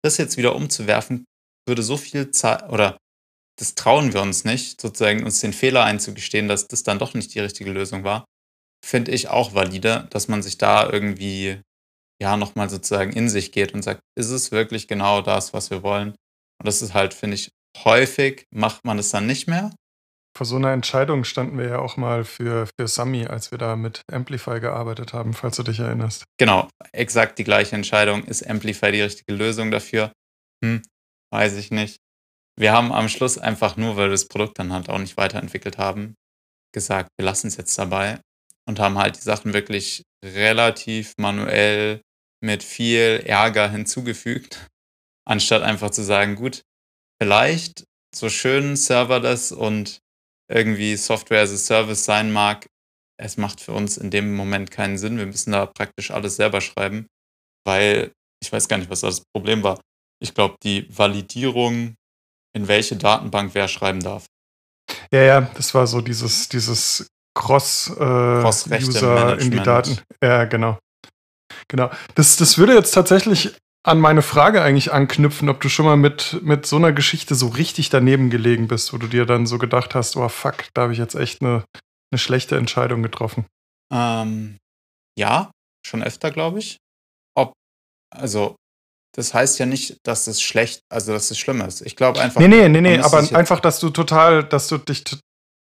das 0.04 0.18
jetzt 0.18 0.38
wieder 0.38 0.56
umzuwerfen, 0.56 1.25
würde 1.68 1.84
so 1.84 1.98
viel 1.98 2.32
Zeit 2.32 2.70
oder 2.70 2.98
das 3.60 3.75
trauen 3.75 4.13
wir 4.13 4.22
uns 4.22 4.46
nicht, 4.46 4.80
sozusagen 4.80 5.24
uns 5.24 5.42
den 5.42 5.54
Fehler 5.54 5.84
einzugestehen, 5.84 6.48
dass 6.48 6.68
das 6.68 6.84
dann 6.84 7.00
doch 7.00 7.13
nicht 7.13 7.34
die 7.34 7.39
richtige 7.39 7.72
Lösung 7.72 8.04
war, 8.04 8.25
finde 8.86 9.12
ich 9.12 9.30
auch 9.30 9.54
valide, 9.54 10.08
dass 10.12 10.27
man 10.27 10.44
sich 10.44 10.58
da 10.58 10.89
irgendwie 10.89 11.62
ja 12.22 12.38
nochmal 12.38 12.70
sozusagen 12.70 13.13
in 13.13 13.30
sich 13.30 13.51
geht 13.51 13.74
und 13.74 13.84
sagt, 13.84 14.01
ist 14.16 14.30
es 14.30 14.51
wirklich 14.51 14.88
genau 14.88 15.22
das, 15.22 15.54
was 15.54 15.70
wir 15.70 15.84
wollen? 15.84 16.10
Und 16.10 16.66
das 16.66 16.82
ist 16.82 16.94
halt, 16.94 17.13
finde 17.13 17.36
ich, 17.36 17.51
häufig 17.86 18.46
macht 18.51 18.86
man 18.86 19.00
es 19.00 19.10
dann 19.10 19.25
nicht 19.25 19.48
mehr. 19.48 19.72
Vor 20.38 20.46
so 20.46 20.55
einer 20.55 20.72
Entscheidung 20.72 21.24
standen 21.24 21.57
wir 21.57 21.67
ja 21.67 21.79
auch 21.79 21.98
mal 21.98 22.24
für, 22.24 22.67
für 22.79 22.88
Sami, 22.88 23.25
als 23.25 23.50
wir 23.50 23.57
da 23.57 23.75
mit 23.75 24.01
Amplify 24.12 24.60
gearbeitet 24.60 25.13
haben, 25.13 25.34
falls 25.34 25.55
du 25.55 25.63
dich 25.63 25.79
erinnerst. 25.79 26.25
Genau, 26.38 26.70
exakt 26.92 27.40
die 27.40 27.44
gleiche 27.44 27.75
Entscheidung. 27.75 28.24
Ist 28.24 28.48
Amplify 28.48 28.92
die 28.92 29.01
richtige 29.01 29.33
Lösung 29.33 29.72
dafür? 29.72 30.11
Hm, 30.63 30.83
weiß 31.33 31.55
ich 31.55 31.72
nicht. 31.72 31.98
Wir 32.59 32.72
haben 32.72 32.92
am 32.92 33.09
Schluss 33.09 33.37
einfach 33.37 33.77
nur, 33.77 33.98
weil 33.98 34.09
wir 34.09 34.11
das 34.11 34.27
Produkt 34.27 34.59
dann 34.59 34.74
halt 34.74 34.90
auch 34.90 35.00
nicht 35.00 35.18
weiterentwickelt 35.18 35.77
haben, 35.77 36.16
gesagt, 36.72 37.09
wir 37.18 37.25
lassen 37.25 37.48
es 37.48 37.57
jetzt 37.57 37.77
dabei 37.77 38.20
und 38.68 38.79
haben 38.79 38.98
halt 38.98 39.16
die 39.16 39.22
Sachen 39.22 39.53
wirklich 39.53 40.03
relativ 40.24 41.13
manuell 41.18 42.01
mit 42.44 42.63
viel 42.63 43.24
Ärger 43.25 43.70
hinzugefügt, 43.70 44.68
anstatt 45.25 45.63
einfach 45.63 45.90
zu 45.90 46.03
sagen, 46.03 46.35
gut, 46.35 46.61
vielleicht 47.22 47.86
so 48.16 48.30
schön 48.30 48.75
serverless 48.75 49.51
und 49.51 50.00
irgendwie 50.51 50.96
Software 50.96 51.42
as 51.42 51.51
a 51.51 51.58
Service 51.58 52.06
sein 52.06 52.32
mag, 52.32 52.68
es 53.20 53.38
macht 53.38 53.62
für 53.62 53.74
uns 53.74 53.98
in 53.98 54.12
dem 54.12 54.36
Moment 54.36 54.72
keinen 54.72 54.98
Sinn. 54.98 55.18
Wir 55.18 55.25
müssen 55.25 55.51
da 55.51 55.66
praktisch 55.66 56.12
alles 56.12 56.36
selber 56.36 56.62
schreiben, 56.62 57.08
weil 57.66 58.12
ich 58.42 58.51
weiß 58.51 58.68
gar 58.68 58.77
nicht, 58.77 58.90
was 58.90 59.01
das 59.01 59.24
Problem 59.36 59.64
war. 59.64 59.80
Ich 60.22 60.34
glaube, 60.34 60.56
die 60.64 60.88
Validierung, 60.96 61.96
in 62.56 62.68
welche 62.68 62.96
Datenbank 62.96 63.53
wer 63.53 63.68
schreiben 63.68 64.00
darf. 64.00 64.25
Ja, 65.12 65.22
ja, 65.22 65.42
das 65.56 65.74
war 65.74 65.88
so 65.88 66.01
dieses, 66.01 66.50
dieses 66.50 67.08
Cross-User 67.36 69.38
äh, 69.38 69.44
in 69.44 69.51
die 69.51 69.60
Daten. 69.60 70.00
Ja, 70.24 70.46
genau. 70.46 70.80
Genau. 71.68 71.92
Das, 72.16 72.38
das 72.38 72.58
würde 72.58 72.75
jetzt 72.75 72.92
tatsächlich 72.92 73.56
an 73.88 74.00
meine 74.00 74.22
Frage 74.22 74.62
eigentlich 74.62 74.92
anknüpfen, 74.92 75.48
ob 75.48 75.62
du 75.62 75.70
schon 75.70 75.86
mal 75.86 75.96
mit, 75.96 76.40
mit 76.44 76.66
so 76.66 76.76
einer 76.76 76.92
Geschichte 76.92 77.36
so 77.36 77.48
richtig 77.48 77.90
daneben 77.90 78.30
gelegen 78.30 78.68
bist, 78.68 78.92
wo 78.92 78.98
du 78.98 79.08
dir 79.08 79.26
dann 79.26 79.46
so 79.46 79.58
gedacht 79.58 79.96
hast, 79.96 80.18
oh 80.18 80.28
fuck, 80.28 80.66
da 80.74 80.84
habe 80.84 80.94
ich 80.94 81.00
jetzt 81.00 81.16
echt 81.16 81.42
eine, 81.42 81.64
eine 82.12 82.20
schlechte 82.20 82.58
Entscheidung 82.58 83.02
getroffen. 83.02 83.46
Ähm, 83.94 84.58
ja, 85.18 85.52
schon 85.86 86.04
öfter, 86.04 86.32
glaube 86.32 86.60
ich. 86.60 86.78
Ob, 87.34 87.54
also, 88.14 88.58
das 89.16 89.34
heißt 89.34 89.58
ja 89.58 89.66
nicht, 89.66 89.98
dass 90.06 90.28
es 90.28 90.42
schlecht, 90.42 90.82
also 90.92 91.14
dass 91.14 91.32
es 91.32 91.40
schlimm 91.40 91.62
ist. 91.62 91.82
Ich 91.82 91.96
glaube 91.96 92.20
einfach. 92.20 92.42
Nee, 92.42 92.50
nee, 92.50 92.68
nee, 92.68 92.82
nee, 92.82 93.00
aber 93.00 93.20
einfach, 93.34 93.62
dass 93.62 93.80
du 93.80 93.90
total, 93.90 94.44
dass 94.44 94.68
du 94.68 94.80
dich 94.80 95.06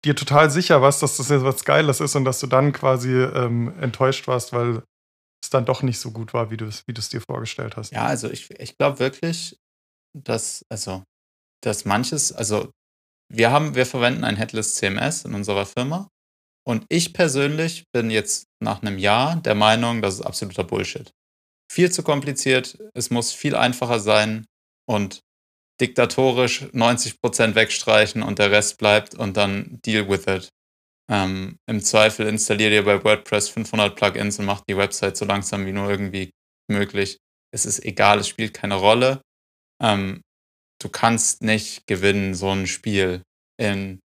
dir 0.03 0.15
total 0.17 0.51
sicher 0.51 0.81
warst, 0.81 1.01
dass 1.01 1.15
das 1.15 1.29
jetzt 1.29 1.45
was 1.45 1.63
Geiles 1.63 2.01
ist 2.01 2.15
und 2.15 2.25
dass 2.25 2.41
du 2.41 2.47
dann 2.47 2.73
quasi 2.73 3.11
ähm, 3.11 3.73
enttäuscht 3.79 4.27
warst, 4.27 4.51
weil 4.51 4.83
es 5.43 5.49
dann 5.49 5.65
doch 5.65 5.81
nicht 5.81 5.99
so 5.99 6.11
gut 6.11 6.33
war, 6.33 6.51
wie 6.51 6.57
du 6.57 6.65
es 6.65 6.87
wie 6.87 6.93
dir 6.93 7.21
vorgestellt 7.21 7.75
hast. 7.77 7.91
Ja, 7.91 8.05
also 8.05 8.29
ich, 8.29 8.51
ich 8.59 8.77
glaube 8.77 8.99
wirklich, 8.99 9.57
dass, 10.17 10.65
also, 10.69 11.03
dass 11.63 11.85
manches, 11.85 12.31
also 12.31 12.71
wir 13.31 13.51
haben, 13.51 13.75
wir 13.75 13.85
verwenden 13.85 14.23
ein 14.23 14.35
Headless 14.35 14.75
CMS 14.75 15.25
in 15.25 15.33
unserer 15.33 15.65
Firma 15.65 16.07
und 16.67 16.85
ich 16.89 17.13
persönlich 17.13 17.85
bin 17.91 18.11
jetzt 18.11 18.45
nach 18.61 18.81
einem 18.81 18.97
Jahr 18.97 19.35
der 19.37 19.55
Meinung, 19.55 20.01
das 20.01 20.15
ist 20.15 20.21
absoluter 20.21 20.63
Bullshit. 20.63 21.11
Viel 21.71 21.91
zu 21.91 22.03
kompliziert, 22.03 22.77
es 22.93 23.09
muss 23.09 23.31
viel 23.31 23.55
einfacher 23.55 23.99
sein 23.99 24.45
und 24.87 25.21
diktatorisch 25.79 26.63
90% 26.73 27.55
wegstreichen 27.55 28.21
und 28.21 28.37
der 28.37 28.51
Rest 28.51 28.77
bleibt 28.77 29.15
und 29.15 29.37
dann 29.37 29.79
deal 29.85 30.07
with 30.07 30.27
it. 30.27 30.49
Ähm, 31.11 31.57
Im 31.69 31.83
Zweifel 31.83 32.27
installiert 32.27 32.71
ihr 32.71 32.85
bei 32.85 33.03
WordPress 33.03 33.49
500 33.49 33.95
Plugins 33.95 34.39
und 34.39 34.45
macht 34.45 34.63
die 34.69 34.77
Website 34.77 35.17
so 35.17 35.25
langsam 35.25 35.65
wie 35.65 35.73
nur 35.73 35.89
irgendwie 35.89 36.31
möglich. 36.69 37.17
Es 37.53 37.65
ist 37.65 37.83
egal, 37.83 38.19
es 38.19 38.29
spielt 38.29 38.53
keine 38.53 38.75
Rolle. 38.75 39.21
Ähm, 39.83 40.21
du 40.81 40.87
kannst 40.87 41.41
nicht 41.41 41.85
gewinnen, 41.85 42.33
so 42.33 42.49
ein 42.51 42.65
Spiel 42.65 43.23
in 43.59 43.99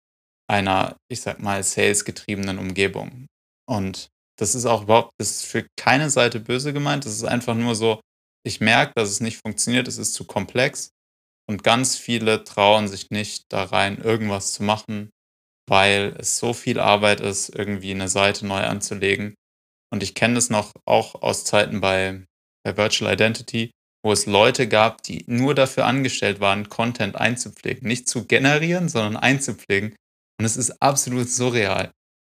einer, 0.48 0.96
ich 1.10 1.22
sag 1.22 1.40
mal, 1.40 1.64
sales-getriebenen 1.64 2.58
Umgebung. 2.58 3.26
Und 3.68 4.08
das 4.38 4.54
ist 4.54 4.66
auch 4.66 4.82
überhaupt, 4.82 5.10
das 5.18 5.30
ist 5.30 5.46
für 5.46 5.66
keine 5.76 6.08
Seite 6.08 6.38
böse 6.38 6.72
gemeint. 6.72 7.04
Das 7.04 7.14
ist 7.14 7.24
einfach 7.24 7.56
nur 7.56 7.74
so, 7.74 8.00
ich 8.46 8.60
merke, 8.60 8.92
dass 8.94 9.10
es 9.10 9.20
nicht 9.20 9.40
funktioniert, 9.44 9.88
es 9.88 9.98
ist 9.98 10.14
zu 10.14 10.24
komplex. 10.24 10.90
Und 11.48 11.64
ganz 11.64 11.96
viele 11.96 12.44
trauen 12.44 12.86
sich 12.86 13.10
nicht 13.10 13.42
da 13.50 13.64
rein, 13.64 13.98
irgendwas 13.98 14.52
zu 14.52 14.62
machen, 14.62 15.10
weil 15.72 16.14
es 16.18 16.36
so 16.36 16.52
viel 16.52 16.78
Arbeit 16.78 17.22
ist, 17.22 17.48
irgendwie 17.48 17.92
eine 17.92 18.10
Seite 18.10 18.46
neu 18.46 18.60
anzulegen. 18.60 19.32
Und 19.90 20.02
ich 20.02 20.14
kenne 20.14 20.34
das 20.34 20.50
noch 20.50 20.74
auch 20.84 21.22
aus 21.22 21.46
Zeiten 21.46 21.80
bei, 21.80 22.26
bei 22.62 22.76
Virtual 22.76 23.10
Identity, 23.10 23.70
wo 24.04 24.12
es 24.12 24.26
Leute 24.26 24.68
gab, 24.68 25.02
die 25.02 25.24
nur 25.26 25.54
dafür 25.54 25.86
angestellt 25.86 26.40
waren, 26.40 26.68
Content 26.68 27.16
einzupflegen. 27.16 27.88
Nicht 27.88 28.06
zu 28.06 28.26
generieren, 28.26 28.90
sondern 28.90 29.16
einzupflegen. 29.16 29.96
Und 30.38 30.44
es 30.44 30.58
ist 30.58 30.82
absolut 30.82 31.30
surreal. 31.30 31.90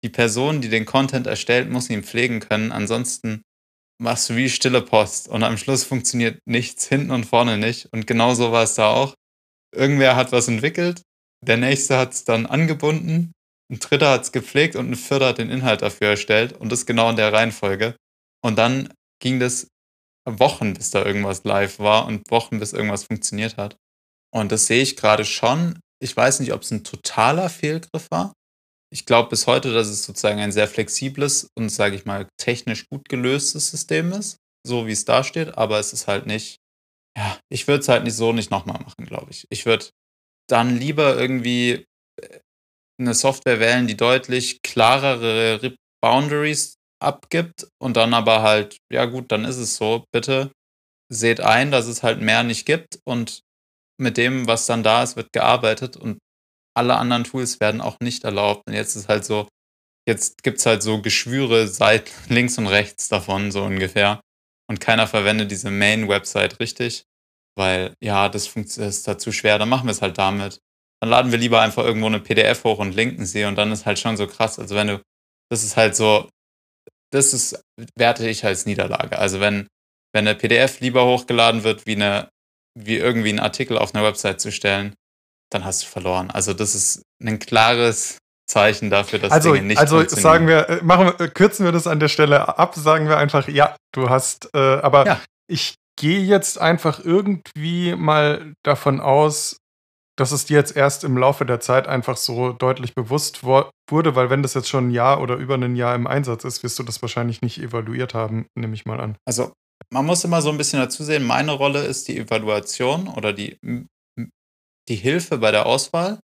Die 0.04 0.10
Person, 0.10 0.60
die 0.60 0.68
den 0.68 0.84
Content 0.84 1.26
erstellt, 1.26 1.68
muss 1.68 1.90
ihn 1.90 2.04
pflegen 2.04 2.38
können. 2.38 2.70
Ansonsten 2.70 3.42
machst 4.00 4.30
du 4.30 4.36
wie 4.36 4.48
stille 4.48 4.80
Post 4.80 5.26
und 5.26 5.42
am 5.42 5.56
Schluss 5.56 5.82
funktioniert 5.82 6.38
nichts 6.46 6.86
hinten 6.86 7.10
und 7.10 7.26
vorne 7.26 7.58
nicht. 7.58 7.88
Und 7.92 8.06
genau 8.06 8.34
so 8.34 8.52
war 8.52 8.62
es 8.62 8.76
da 8.76 8.92
auch. 8.92 9.14
Irgendwer 9.74 10.14
hat 10.14 10.30
was 10.30 10.46
entwickelt, 10.46 11.02
der 11.48 11.56
nächste 11.56 11.98
hat 11.98 12.12
es 12.12 12.24
dann 12.24 12.46
angebunden, 12.46 13.32
ein 13.70 13.78
dritter 13.78 14.10
hat 14.10 14.22
es 14.22 14.32
gepflegt 14.32 14.76
und 14.76 14.90
ein 14.90 14.96
vierter 14.96 15.28
hat 15.28 15.38
den 15.38 15.50
Inhalt 15.50 15.82
dafür 15.82 16.08
erstellt 16.08 16.52
und 16.52 16.70
das 16.70 16.86
genau 16.86 17.10
in 17.10 17.16
der 17.16 17.32
Reihenfolge. 17.32 17.96
Und 18.42 18.56
dann 18.56 18.92
ging 19.22 19.40
das 19.40 19.68
Wochen, 20.28 20.74
bis 20.74 20.90
da 20.90 21.04
irgendwas 21.04 21.44
live 21.44 21.78
war 21.78 22.06
und 22.06 22.30
Wochen, 22.30 22.58
bis 22.58 22.72
irgendwas 22.72 23.04
funktioniert 23.04 23.56
hat. 23.56 23.76
Und 24.32 24.52
das 24.52 24.66
sehe 24.66 24.82
ich 24.82 24.96
gerade 24.96 25.24
schon 25.24 25.78
ich 26.04 26.14
weiß 26.14 26.40
nicht, 26.40 26.52
ob 26.52 26.62
es 26.62 26.70
ein 26.70 26.84
totaler 26.84 27.48
Fehlgriff 27.48 28.10
war. 28.10 28.34
Ich 28.92 29.06
glaube 29.06 29.30
bis 29.30 29.46
heute, 29.46 29.72
dass 29.72 29.88
es 29.88 30.04
sozusagen 30.04 30.38
ein 30.38 30.52
sehr 30.52 30.68
flexibles 30.68 31.48
und, 31.56 31.70
sage 31.70 31.96
ich 31.96 32.04
mal, 32.04 32.28
technisch 32.38 32.86
gut 32.90 33.08
gelöstes 33.08 33.70
System 33.70 34.12
ist, 34.12 34.36
so 34.66 34.86
wie 34.86 34.92
es 34.92 35.06
da 35.06 35.24
steht, 35.24 35.56
aber 35.56 35.78
es 35.78 35.94
ist 35.94 36.06
halt 36.06 36.26
nicht, 36.26 36.58
ja, 37.16 37.38
ich 37.50 37.66
würde 37.66 37.80
es 37.80 37.88
halt 37.88 38.04
nicht 38.04 38.14
so 38.14 38.32
nicht 38.32 38.50
nochmal 38.50 38.80
machen, 38.82 39.06
glaube 39.06 39.30
ich. 39.30 39.46
Ich 39.50 39.64
würde 39.64 39.88
dann 40.48 40.76
lieber 40.76 41.18
irgendwie 41.18 41.86
äh, 42.20 42.38
eine 43.00 43.14
Software 43.14 43.60
wählen, 43.60 43.86
die 43.86 43.96
deutlich 43.96 44.62
klarere 44.62 45.74
Boundaries 46.02 46.76
abgibt 47.02 47.66
und 47.82 47.96
dann 47.96 48.14
aber 48.14 48.42
halt, 48.42 48.78
ja 48.92 49.04
gut, 49.04 49.32
dann 49.32 49.44
ist 49.44 49.56
es 49.56 49.76
so, 49.76 50.04
bitte 50.12 50.52
seht 51.12 51.40
ein, 51.40 51.70
dass 51.70 51.86
es 51.86 52.02
halt 52.02 52.20
mehr 52.20 52.42
nicht 52.42 52.66
gibt 52.66 52.98
und 53.04 53.40
mit 54.00 54.16
dem, 54.16 54.46
was 54.46 54.66
dann 54.66 54.82
da 54.82 55.02
ist, 55.02 55.16
wird 55.16 55.32
gearbeitet 55.32 55.96
und 55.96 56.18
alle 56.76 56.96
anderen 56.96 57.24
Tools 57.24 57.60
werden 57.60 57.80
auch 57.80 57.96
nicht 58.00 58.24
erlaubt. 58.24 58.62
Und 58.66 58.74
jetzt 58.74 58.96
ist 58.96 59.08
halt 59.08 59.24
so, 59.24 59.48
jetzt 60.08 60.42
gibt 60.42 60.58
es 60.58 60.66
halt 60.66 60.82
so 60.82 61.00
Geschwüre 61.00 61.68
seit 61.68 62.10
links 62.28 62.58
und 62.58 62.66
rechts 62.66 63.08
davon, 63.08 63.52
so 63.52 63.62
ungefähr. 63.62 64.20
Und 64.68 64.80
keiner 64.80 65.06
verwendet 65.06 65.50
diese 65.50 65.70
Main-Website 65.70 66.58
richtig, 66.58 67.04
weil 67.56 67.94
ja, 68.02 68.28
das 68.28 68.48
ist 68.56 69.08
dazu 69.08 69.32
schwer, 69.32 69.58
dann 69.58 69.68
machen 69.68 69.86
wir 69.86 69.92
es 69.92 70.02
halt 70.02 70.18
damit. 70.18 70.60
Dann 71.00 71.10
laden 71.10 71.32
wir 71.32 71.38
lieber 71.38 71.60
einfach 71.60 71.84
irgendwo 71.84 72.06
eine 72.06 72.20
PDF 72.20 72.64
hoch 72.64 72.78
und 72.78 72.94
linken 72.94 73.26
sie 73.26 73.44
und 73.44 73.56
dann 73.56 73.72
ist 73.72 73.86
halt 73.86 73.98
schon 73.98 74.16
so 74.16 74.26
krass. 74.26 74.58
Also 74.58 74.74
wenn 74.74 74.86
du, 74.86 75.02
das 75.50 75.62
ist 75.62 75.76
halt 75.76 75.96
so, 75.96 76.28
das 77.12 77.32
ist, 77.32 77.62
werte 77.96 78.28
ich 78.28 78.44
als 78.44 78.66
Niederlage. 78.66 79.18
Also 79.18 79.40
wenn, 79.40 79.68
wenn 80.12 80.26
eine 80.26 80.36
PDF 80.36 80.80
lieber 80.80 81.04
hochgeladen 81.04 81.62
wird, 81.64 81.86
wie 81.86 81.96
eine, 81.96 82.28
wie 82.78 82.96
irgendwie 82.96 83.28
einen 83.28 83.40
Artikel 83.40 83.78
auf 83.78 83.94
einer 83.94 84.04
Website 84.04 84.40
zu 84.40 84.50
stellen, 84.50 84.94
dann 85.52 85.64
hast 85.64 85.82
du 85.82 85.86
verloren. 85.86 86.30
Also 86.30 86.54
das 86.54 86.74
ist 86.74 87.02
ein 87.22 87.38
klares 87.38 88.18
Zeichen 88.48 88.90
dafür, 88.90 89.18
dass 89.18 89.32
also, 89.32 89.54
Dinge 89.54 89.66
nicht 89.66 89.78
also 89.78 90.06
sagen 90.06 90.48
wir, 90.48 90.68
äh, 90.68 90.82
machen 90.82 91.06
wir, 91.06 91.20
äh, 91.26 91.28
kürzen 91.28 91.64
wir 91.64 91.72
das 91.72 91.86
an 91.86 92.00
der 92.00 92.08
Stelle 92.08 92.58
ab, 92.58 92.74
sagen 92.74 93.08
wir 93.08 93.16
einfach, 93.16 93.48
ja, 93.48 93.76
du 93.92 94.10
hast, 94.10 94.50
äh, 94.54 94.58
aber 94.58 95.06
Ja. 95.06 95.20
ich 95.46 95.74
gehe 96.04 96.20
jetzt 96.20 96.60
einfach 96.60 97.02
irgendwie 97.02 97.94
mal 97.94 98.52
davon 98.62 99.00
aus, 99.00 99.56
dass 100.18 100.32
es 100.32 100.44
dir 100.44 100.58
jetzt 100.58 100.76
erst 100.76 101.02
im 101.02 101.16
Laufe 101.16 101.46
der 101.46 101.60
Zeit 101.60 101.86
einfach 101.86 102.18
so 102.18 102.52
deutlich 102.52 102.94
bewusst 102.94 103.42
wurde, 103.42 104.14
weil 104.14 104.28
wenn 104.28 104.42
das 104.42 104.52
jetzt 104.52 104.68
schon 104.68 104.88
ein 104.88 104.90
Jahr 104.90 105.22
oder 105.22 105.36
über 105.36 105.54
ein 105.54 105.76
Jahr 105.76 105.94
im 105.94 106.06
Einsatz 106.06 106.44
ist, 106.44 106.62
wirst 106.62 106.78
du 106.78 106.82
das 106.82 107.00
wahrscheinlich 107.00 107.40
nicht 107.40 107.58
evaluiert 107.58 108.12
haben, 108.12 108.44
nehme 108.54 108.74
ich 108.74 108.84
mal 108.84 109.00
an. 109.00 109.16
Also 109.24 109.54
man 109.90 110.04
muss 110.04 110.22
immer 110.24 110.42
so 110.42 110.50
ein 110.50 110.58
bisschen 110.58 110.78
dazu 110.78 111.02
sehen, 111.04 111.24
meine 111.24 111.52
Rolle 111.52 111.82
ist 111.82 112.06
die 112.08 112.18
Evaluation 112.18 113.08
oder 113.08 113.32
die, 113.32 113.56
die 114.90 114.96
Hilfe 114.96 115.38
bei 115.38 115.52
der 115.52 115.64
Auswahl, 115.64 116.20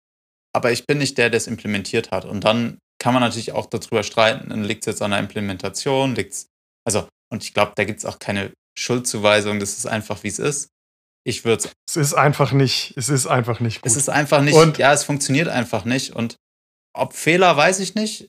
aber 0.55 0.71
ich 0.71 0.85
bin 0.85 0.99
nicht 0.99 1.17
der, 1.17 1.31
der 1.31 1.39
es 1.39 1.47
implementiert 1.47 2.11
hat. 2.11 2.25
Und 2.25 2.43
dann 2.43 2.77
kann 3.01 3.15
man 3.15 3.23
natürlich 3.23 3.53
auch 3.53 3.65
darüber 3.65 4.03
streiten, 4.03 4.63
liegt 4.63 4.83
es 4.83 4.93
jetzt 4.93 5.01
an 5.01 5.09
der 5.09 5.19
Implementation, 5.19 6.13
liegt 6.13 6.45
also, 6.85 7.07
und 7.31 7.43
ich 7.43 7.55
glaube, 7.55 7.71
da 7.75 7.83
gibt 7.83 7.97
es 7.97 8.05
auch 8.05 8.19
keine 8.19 8.51
Schuldzuweisung, 8.81 9.59
das 9.59 9.77
ist 9.77 9.85
einfach, 9.85 10.23
wie 10.23 10.27
es 10.29 10.39
ist. 10.39 10.69
Ich 11.23 11.45
würde 11.45 11.69
Es 11.87 11.95
ist 11.97 12.13
einfach 12.15 12.51
nicht, 12.51 12.93
es 12.97 13.09
ist 13.09 13.27
einfach 13.27 13.59
nicht 13.59 13.81
gut. 13.81 13.91
es 13.91 13.95
ist 13.95 14.09
einfach 14.09 14.41
nicht, 14.41 14.55
Und- 14.55 14.77
ja, 14.79 14.91
es 14.91 15.03
funktioniert 15.03 15.47
einfach 15.49 15.85
nicht. 15.85 16.15
Und 16.15 16.35
ob 16.97 17.13
Fehler, 17.13 17.55
weiß 17.55 17.79
ich 17.79 17.95
nicht. 17.95 18.27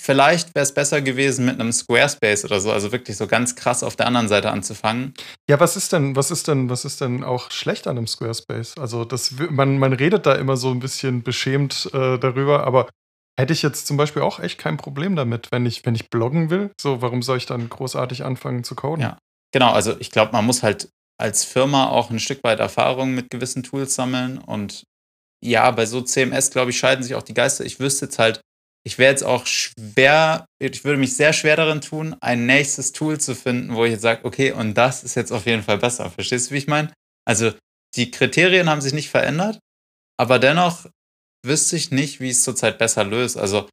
Vielleicht 0.00 0.54
wäre 0.54 0.62
es 0.62 0.72
besser 0.72 1.02
gewesen 1.02 1.44
mit 1.44 1.58
einem 1.60 1.72
Squarespace 1.72 2.44
oder 2.44 2.60
so, 2.60 2.70
also 2.70 2.92
wirklich 2.92 3.16
so 3.16 3.26
ganz 3.26 3.56
krass 3.56 3.82
auf 3.82 3.96
der 3.96 4.06
anderen 4.06 4.28
Seite 4.28 4.52
anzufangen. 4.52 5.12
Ja, 5.50 5.58
was 5.58 5.74
ist 5.76 5.92
denn, 5.92 6.14
was 6.14 6.30
ist 6.30 6.46
denn, 6.46 6.70
was 6.70 6.84
ist 6.84 7.00
denn 7.00 7.24
auch 7.24 7.50
schlecht 7.50 7.88
an 7.88 7.98
einem 7.98 8.06
Squarespace? 8.06 8.78
Also 8.78 9.04
das, 9.04 9.32
man, 9.50 9.78
man 9.80 9.92
redet 9.92 10.24
da 10.24 10.36
immer 10.36 10.56
so 10.56 10.70
ein 10.70 10.78
bisschen 10.78 11.24
beschämt 11.24 11.90
äh, 11.92 12.16
darüber, 12.18 12.64
aber 12.64 12.88
hätte 13.36 13.52
ich 13.52 13.62
jetzt 13.62 13.88
zum 13.88 13.96
Beispiel 13.96 14.22
auch 14.22 14.38
echt 14.38 14.58
kein 14.58 14.76
Problem 14.76 15.16
damit, 15.16 15.48
wenn 15.50 15.66
ich, 15.66 15.84
wenn 15.84 15.96
ich 15.96 16.08
bloggen 16.10 16.48
will. 16.50 16.70
So, 16.80 17.02
warum 17.02 17.22
soll 17.22 17.36
ich 17.38 17.46
dann 17.46 17.68
großartig 17.68 18.24
anfangen 18.24 18.62
zu 18.62 18.76
coden? 18.76 19.02
Ja. 19.02 19.18
Genau, 19.52 19.72
also 19.72 19.98
ich 19.98 20.10
glaube, 20.10 20.32
man 20.32 20.44
muss 20.44 20.62
halt 20.62 20.88
als 21.20 21.44
Firma 21.44 21.88
auch 21.88 22.10
ein 22.10 22.20
Stück 22.20 22.44
weit 22.44 22.60
Erfahrung 22.60 23.14
mit 23.14 23.30
gewissen 23.30 23.62
Tools 23.62 23.94
sammeln. 23.94 24.38
Und 24.38 24.84
ja, 25.44 25.70
bei 25.70 25.86
so 25.86 26.00
CMS, 26.00 26.50
glaube 26.50 26.70
ich, 26.70 26.78
scheiden 26.78 27.02
sich 27.02 27.14
auch 27.14 27.22
die 27.22 27.34
Geister. 27.34 27.64
Ich 27.64 27.80
wüsste 27.80 28.06
jetzt 28.06 28.18
halt, 28.18 28.40
ich 28.84 28.98
wäre 28.98 29.10
jetzt 29.10 29.24
auch 29.24 29.46
schwer, 29.46 30.46
ich 30.60 30.84
würde 30.84 30.98
mich 30.98 31.16
sehr 31.16 31.32
schwer 31.32 31.56
darin 31.56 31.80
tun, 31.80 32.16
ein 32.20 32.46
nächstes 32.46 32.92
Tool 32.92 33.18
zu 33.18 33.34
finden, 33.34 33.74
wo 33.74 33.84
ich 33.84 33.92
jetzt 33.92 34.02
sage, 34.02 34.24
okay, 34.24 34.52
und 34.52 34.74
das 34.74 35.04
ist 35.04 35.14
jetzt 35.14 35.32
auf 35.32 35.46
jeden 35.46 35.62
Fall 35.62 35.78
besser. 35.78 36.10
Verstehst 36.10 36.50
du, 36.50 36.54
wie 36.54 36.58
ich 36.58 36.68
meine? 36.68 36.92
Also 37.26 37.52
die 37.96 38.10
Kriterien 38.10 38.70
haben 38.70 38.80
sich 38.80 38.92
nicht 38.92 39.10
verändert, 39.10 39.58
aber 40.16 40.38
dennoch 40.38 40.86
wüsste 41.44 41.76
ich 41.76 41.90
nicht, 41.90 42.20
wie 42.20 42.30
es 42.30 42.44
zurzeit 42.44 42.78
besser 42.78 43.04
löst. 43.04 43.36
Also 43.36 43.68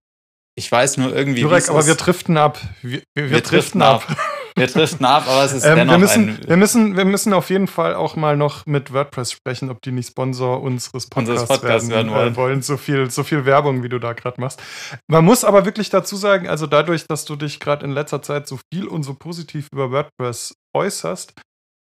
ich 0.57 0.71
weiß 0.71 0.97
nur 0.97 1.15
irgendwie, 1.15 1.39
wie 1.39 1.43
Jurek, 1.43 1.69
aber 1.69 1.85
wir 1.85 1.95
driften 1.95 2.37
ab. 2.37 2.59
Wir, 2.81 3.01
wir, 3.13 3.29
wir 3.29 3.41
driften 3.41 3.81
driften 3.81 3.81
ab. 3.81 4.17
Wir 4.57 4.67
driften 4.67 5.05
ab, 5.05 5.25
aber 5.27 5.43
es 5.43 5.51
ist 5.51 5.65
Ähm, 5.65 5.75
dennoch 5.75 5.93
wir, 5.93 5.97
müssen, 5.99 6.29
ein, 6.29 6.47
wir, 6.47 6.55
müssen, 6.55 6.95
wir 6.95 7.03
müssen 7.03 7.33
auf 7.33 7.49
jeden 7.49 7.67
Fall 7.67 7.93
auch 7.93 8.15
mal 8.15 8.37
noch 8.37 8.65
mit 8.65 8.93
WordPress 8.93 9.33
sprechen, 9.33 9.69
ob 9.69 9.81
die 9.81 9.91
nicht 9.91 10.07
Sponsor 10.09 10.61
unseres 10.61 11.07
Podcasts, 11.07 11.41
Unseres 11.41 11.59
Podcasts 11.59 11.89
werden, 11.89 12.09
werden 12.09 12.15
wollen. 12.15 12.33
Äh, 12.33 12.37
wollen. 12.37 12.61
So 12.61 12.77
viel, 12.77 13.11
so 13.11 13.23
viel 13.23 13.43
Werbung, 13.45 13.83
wie 13.83 13.89
du 13.89 13.99
da 13.99 14.13
gerade 14.13 14.39
machst. 14.39 14.61
Man 15.07 15.25
muss 15.25 15.43
aber 15.43 15.65
wirklich 15.65 15.89
dazu 15.89 16.15
sagen, 16.15 16.47
also 16.47 16.67
dadurch, 16.67 17.05
dass 17.05 17.25
du 17.25 17.35
dich 17.35 17.59
gerade 17.59 17.85
in 17.85 17.91
letzter 17.91 18.21
Zeit 18.21 18.47
so 18.47 18.57
viel 18.73 18.87
und 18.87 19.03
so 19.03 19.13
positiv 19.13 19.67
über 19.73 19.91
WordPress 19.91 20.55
äußerst, 20.73 21.33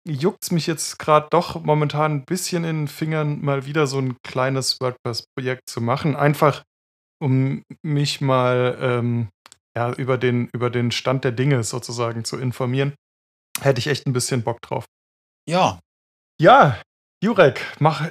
juckt 0.09 0.43
es 0.43 0.51
mich 0.51 0.67
jetzt 0.67 0.99
gerade 0.99 1.29
doch 1.31 1.63
momentan 1.63 2.13
ein 2.13 2.25
bisschen 2.25 2.65
in 2.65 2.83
den 2.83 2.89
Fingern, 2.89 3.45
mal 3.45 3.67
wieder 3.67 3.87
so 3.87 3.99
ein 3.99 4.17
kleines 4.25 4.81
WordPress-Projekt 4.81 5.69
zu 5.69 5.81
machen. 5.81 6.17
Einfach, 6.17 6.63
um 7.23 7.63
mich 7.83 8.21
mal 8.21 8.77
ähm, 8.81 9.29
ja, 9.77 9.93
über, 9.93 10.17
den, 10.19 10.49
über 10.55 10.71
den 10.71 10.91
Stand 10.91 11.25
der 11.25 11.33
Dinge 11.33 11.63
sozusagen 11.65 12.25
zu 12.25 12.39
informieren. 12.39 12.95
Hätte 13.61 13.79
ich 13.79 13.87
echt 13.87 14.07
ein 14.07 14.13
bisschen 14.13 14.43
Bock 14.43 14.61
drauf. 14.63 14.85
ja, 15.49 15.79
Ja, 16.41 16.81
Jurek, 17.23 17.61
mach. 17.79 18.11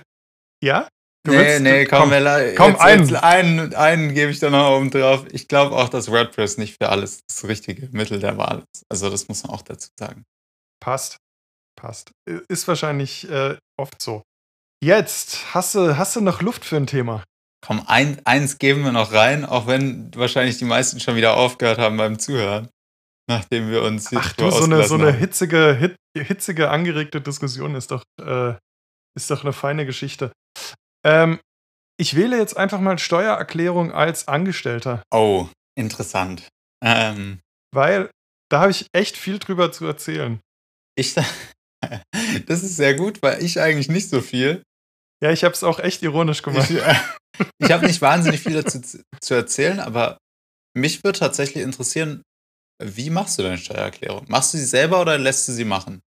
Ja? 0.64 0.88
Du 1.26 1.32
nee, 1.32 1.38
willst- 1.38 1.62
nee, 1.62 1.86
komm, 1.86 2.10
la- 2.12 2.54
komm, 2.56 2.72
jetzt, 2.72 2.82
einen. 2.82 3.08
Jetzt 3.08 3.24
einen, 3.24 3.74
einen 3.76 4.14
gebe 4.14 4.32
ich 4.32 4.40
da 4.40 4.50
noch 4.50 4.78
oben 4.78 4.92
drauf. 4.92 5.26
Ich 5.32 5.48
glaube 5.48 5.76
auch, 5.76 5.90
dass 5.90 6.10
WordPress 6.12 6.58
nicht 6.58 6.78
für 6.82 6.90
alles 6.90 7.22
das 7.28 7.46
richtige 7.48 7.88
Mittel 7.92 8.20
der 8.20 8.38
Wahl 8.38 8.64
ist. 8.74 8.84
Also 8.90 9.10
das 9.10 9.28
muss 9.28 9.44
man 9.44 9.52
auch 9.54 9.62
dazu 9.64 9.90
sagen. 10.00 10.24
Passt. 10.80 11.18
Passt. 11.80 12.12
Ist 12.48 12.68
wahrscheinlich 12.68 13.28
äh, 13.30 13.58
oft 13.80 14.02
so. 14.02 14.22
Jetzt, 14.84 15.54
hast 15.56 15.74
du, 15.76 15.98
hast 15.98 16.16
du 16.16 16.22
noch 16.22 16.42
Luft 16.42 16.64
für 16.64 16.78
ein 16.78 16.88
Thema? 16.88 17.24
Komm, 17.66 17.82
ein, 17.88 18.22
eins 18.26 18.60
geben 18.60 18.84
wir 18.84 18.92
noch 18.92 19.12
rein, 19.12 19.44
auch 19.44 19.66
wenn 19.66 20.14
wahrscheinlich 20.16 20.60
die 20.60 20.66
meisten 20.66 21.00
schon 21.00 21.16
wieder 21.16 21.36
aufgehört 21.36 21.80
haben 21.80 21.98
beim 21.98 22.20
Zuhören, 22.20 22.70
nachdem 23.28 23.72
wir 23.72 23.82
uns 23.82 24.14
Ach 24.16 24.34
du, 24.34 24.52
so 24.52 24.66
eine, 24.66 24.84
so 24.84 24.94
eine 24.94 25.12
hitzige, 25.12 25.74
hit, 25.74 25.96
hitzige, 26.16 26.70
angeregte 26.70 27.22
Diskussion 27.22 27.74
ist 27.74 27.90
doch, 27.90 28.04
äh, 28.22 28.54
ist 29.18 29.32
doch 29.32 29.44
eine 29.44 29.52
feine 29.52 29.88
Geschichte. 29.88 30.32
Ähm, 31.04 31.40
ich 32.00 32.16
wähle 32.16 32.38
jetzt 32.38 32.56
einfach 32.56 32.80
mal 32.80 33.00
Steuererklärung 33.00 33.92
als 33.92 34.28
Angestellter, 34.28 35.02
Oh, 35.12 35.50
interessant. 35.76 36.48
Ähm, 36.84 37.40
weil 37.74 38.12
da 38.52 38.60
habe 38.60 38.72
ich 38.72 38.86
echt 38.94 39.18
viel 39.18 39.40
drüber 39.40 39.72
zu 39.72 39.86
erzählen. 39.88 40.40
ich, 40.96 41.16
das 42.46 42.62
ist 42.62 42.76
sehr 42.76 42.94
gut, 42.94 43.24
weil 43.24 43.44
ich 43.44 43.60
eigentlich 43.60 43.90
nicht 43.90 44.10
so 44.10 44.22
viel. 44.22 44.62
Ja, 45.24 45.32
ich 45.32 45.44
habe 45.44 45.56
es 45.56 45.64
auch 45.64 45.80
echt 45.80 46.04
ironisch 46.04 46.44
gemacht. 46.44 46.70
Ich, 46.70 46.80
ich 47.60 47.72
habe 47.72 47.86
nicht 47.86 48.02
wahnsinnig 48.02 48.42
viel 48.42 48.54
dazu 48.62 48.82
zu, 48.82 49.34
erzählen, 49.34 49.80
aber 49.80 50.18
mich 50.76 51.04
würde 51.04 51.20
tatsächlich 51.20 51.64
interessieren, 51.64 52.22
wie 52.84 53.10
machst 53.10 53.38
du 53.40 53.44
deine 53.44 53.58
Steuererklärung? 53.58 54.26
Machst 54.28 54.54
du 54.54 54.58
sie 54.58 54.66
selber 54.66 55.00
oder 55.02 55.18
lässt 55.18 55.48
du 55.48 55.54
sie 55.54 55.64
machen? 55.66 56.02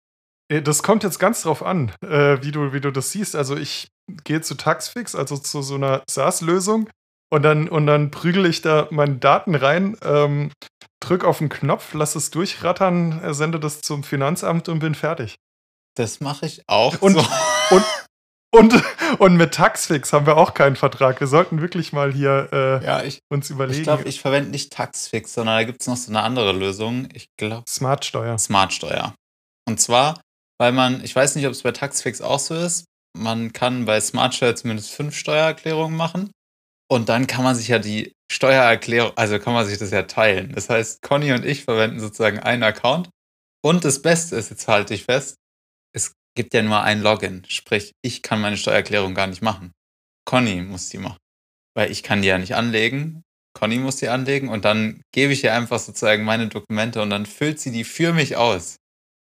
Äh, 0.51 0.63
Das 0.63 0.83
kommt 0.83 1.05
jetzt 1.05 1.19
ganz 1.19 1.43
drauf 1.43 1.63
an, 1.63 1.93
äh, 2.03 2.43
wie, 2.43 2.51
du, 2.51 2.73
wie 2.73 2.81
du 2.81 2.91
das 2.91 3.13
siehst. 3.13 3.37
Also 3.37 3.57
ich 3.57 3.89
gehe 4.25 4.41
zu 4.41 4.55
Taxfix, 4.57 5.15
also 5.15 5.37
zu 5.37 5.63
so 5.63 5.77
einer 5.77 6.03
SaaS-Lösung 6.11 6.89
und 7.33 7.43
dann, 7.43 7.69
und 7.69 7.87
dann 7.87 8.11
prügel 8.11 8.47
ich 8.47 8.63
da 8.63 8.89
meine 8.91 9.17
Daten 9.17 9.55
rein, 9.55 9.97
ähm, 10.03 10.51
drück 11.01 11.25
auf 11.25 11.39
den 11.39 11.49
Knopf, 11.49 11.95
lass 11.95 12.17
es 12.17 12.31
durchrattern, 12.31 13.23
äh, 13.23 13.35
sende 13.35 13.61
das 13.61 13.81
zum 13.81 14.03
Finanzamt 14.03 14.69
und 14.69 14.81
bin 14.81 14.95
fertig. 14.97 15.37
Das 15.97 16.21
mache 16.21 16.47
ich 16.47 16.63
auch. 16.67 17.01
Und- 17.01 17.15
so. 17.15 17.27
Und, 17.71 17.85
und 19.19 19.37
mit 19.37 19.55
Taxfix 19.55 20.13
haben 20.13 20.27
wir 20.27 20.37
auch 20.37 20.55
keinen 20.55 20.77
Vertrag. 20.77 21.21
Wir 21.21 21.27
sollten 21.27 21.61
wirklich 21.61 21.93
mal 21.93 22.13
hier 22.13 22.49
äh, 22.53 22.85
ja, 22.85 23.03
ich, 23.03 23.21
uns 23.29 23.51
überlegen. 23.51 23.79
ich 23.79 23.85
glaube, 23.85 24.05
ich 24.05 24.21
verwende 24.21 24.51
nicht 24.51 24.73
Taxfix, 24.73 25.35
sondern 25.35 25.57
da 25.57 25.65
gibt 25.65 25.81
es 25.81 25.87
noch 25.87 25.97
so 25.97 26.11
eine 26.11 26.23
andere 26.23 26.53
Lösung. 26.53 27.09
Ich 27.13 27.29
glaube, 27.37 27.65
Smartsteuer. 27.69 28.39
Smartsteuer. 28.39 29.15
Und 29.69 29.81
zwar, 29.81 30.21
weil 30.59 30.73
man, 30.73 31.03
ich 31.05 31.15
weiß 31.15 31.37
nicht, 31.37 31.47
ob 31.47 31.53
es 31.53 31.63
bei 31.63 31.73
Taxfix 31.73 32.21
auch 32.21 32.39
so 32.39 32.55
ist, 32.55 32.85
man 33.17 33.53
kann 33.53 33.85
bei 33.85 34.01
Smartsteuer 34.01 34.55
zumindest 34.57 34.91
fünf 34.93 35.17
Steuererklärungen 35.17 35.97
machen. 35.97 36.31
Und 36.89 37.09
dann 37.09 37.27
kann 37.27 37.43
man 37.43 37.57
sich 37.57 37.69
ja 37.69 37.79
die 37.79 38.13
Steuererklärung, 38.31 39.13
also 39.17 39.39
kann 39.39 39.55
man 39.55 39.67
sich 39.67 39.79
das 39.79 39.91
ja 39.91 40.03
teilen. 40.03 40.53
Das 40.55 40.71
heißt, 40.71 41.03
Conny 41.03 41.33
und 41.33 41.45
ich 41.45 41.65
verwenden 41.65 41.99
sozusagen 41.99 42.39
einen 42.39 42.63
Account. 42.63 43.09
Und 43.65 43.85
das 43.85 44.03
Beste 44.03 44.37
ist, 44.37 44.51
jetzt 44.51 44.69
halte 44.69 44.95
ich 44.95 45.05
fest, 45.05 45.31
es 45.31 45.46
gibt 46.37 46.55
ja 46.55 46.63
nur 46.63 46.83
ein 46.83 47.03
Login. 47.03 47.45
Sprich, 47.49 47.93
ich 48.03 48.23
kann 48.23 48.41
meine 48.41 48.57
Steuererklärung 48.57 49.15
gar 49.15 49.27
nicht 49.27 49.43
machen. 49.43 49.73
Conny 50.25 50.63
muss 50.63 50.91
die 50.91 50.99
machen. 50.99 51.19
Weil 51.75 51.91
ich 51.91 52.03
kann 52.03 52.23
die 52.23 52.29
ja 52.29 52.39
nicht 52.39 52.55
anlegen. 52.55 53.23
Conny 53.55 53.79
muss 53.79 53.97
die 53.97 54.09
anlegen 54.09 54.49
und 54.49 54.65
dann 54.65 55.03
gebe 55.13 55.33
ich 55.33 55.43
ihr 55.43 55.55
einfach 55.55 55.79
sozusagen 55.79 56.25
meine 56.25 56.49
Dokumente 56.49 57.01
und 57.01 57.11
dann 57.11 57.27
füllt 57.27 57.59
sie 57.59 57.73
die 57.73 57.85
für 57.85 58.13
mich 58.13 58.37
aus. 58.37 58.77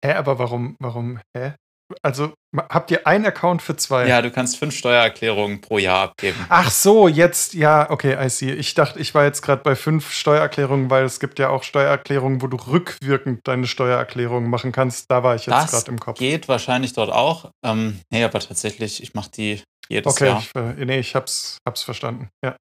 Hä, 0.05 0.13
aber 0.15 0.39
warum, 0.39 0.77
warum, 0.81 1.21
hä? 1.37 1.55
Also 2.03 2.33
habt 2.57 2.91
ihr 2.91 3.07
einen 3.07 3.27
Account 3.27 3.63
für 3.63 3.77
zwei? 3.77 4.07
Ja, 4.07 4.23
du 4.23 4.31
kannst 4.31 4.59
fünf 4.59 4.75
Steuererklärungen 4.77 5.61
pro 5.61 5.79
Jahr 5.79 6.05
abgeben. 6.05 6.37
Ach 6.49 6.71
so, 6.71 7.09
jetzt, 7.09 7.55
ja, 7.55 7.91
okay, 7.91 8.17
I 8.25 8.29
see. 8.29 8.53
Ich 8.53 8.75
dachte, 8.75 8.99
ich 8.99 9.15
war 9.15 9.25
jetzt 9.25 9.43
gerade 9.43 9.63
bei 9.63 9.77
fünf 9.77 10.13
Steuererklärungen, 10.13 10.91
weil 10.91 11.05
es 11.05 11.21
gibt 11.21 11.39
ja 11.39 11.49
auch 11.49 11.63
Steuererklärungen, 11.63 12.43
wo 12.43 12.47
du 12.47 12.57
rückwirkend 12.57 13.47
deine 13.47 13.67
Steuererklärung 13.67 14.49
machen 14.49 14.73
kannst. 14.73 15.11
Da 15.11 15.23
war 15.23 15.35
ich 15.35 15.47
jetzt 15.47 15.71
gerade 15.71 15.91
im 15.91 16.01
Kopf. 16.01 16.19
Geht 16.19 16.49
wahrscheinlich 16.49 16.93
dort 16.93 17.11
auch. 17.11 17.51
Ähm, 17.65 18.01
nee, 18.11 18.25
aber 18.25 18.41
tatsächlich, 18.41 19.03
ich 19.03 19.15
mache 19.15 19.31
die 19.31 19.63
jedes 19.89 20.13
okay, 20.13 20.27
Jahr. 20.27 20.43
Okay, 20.55 20.83
äh, 20.83 20.85
nee, 20.85 20.99
ich 20.99 21.15
hab's, 21.15 21.59
hab's 21.67 21.83
verstanden. 21.83 22.29
Ja. 22.45 22.57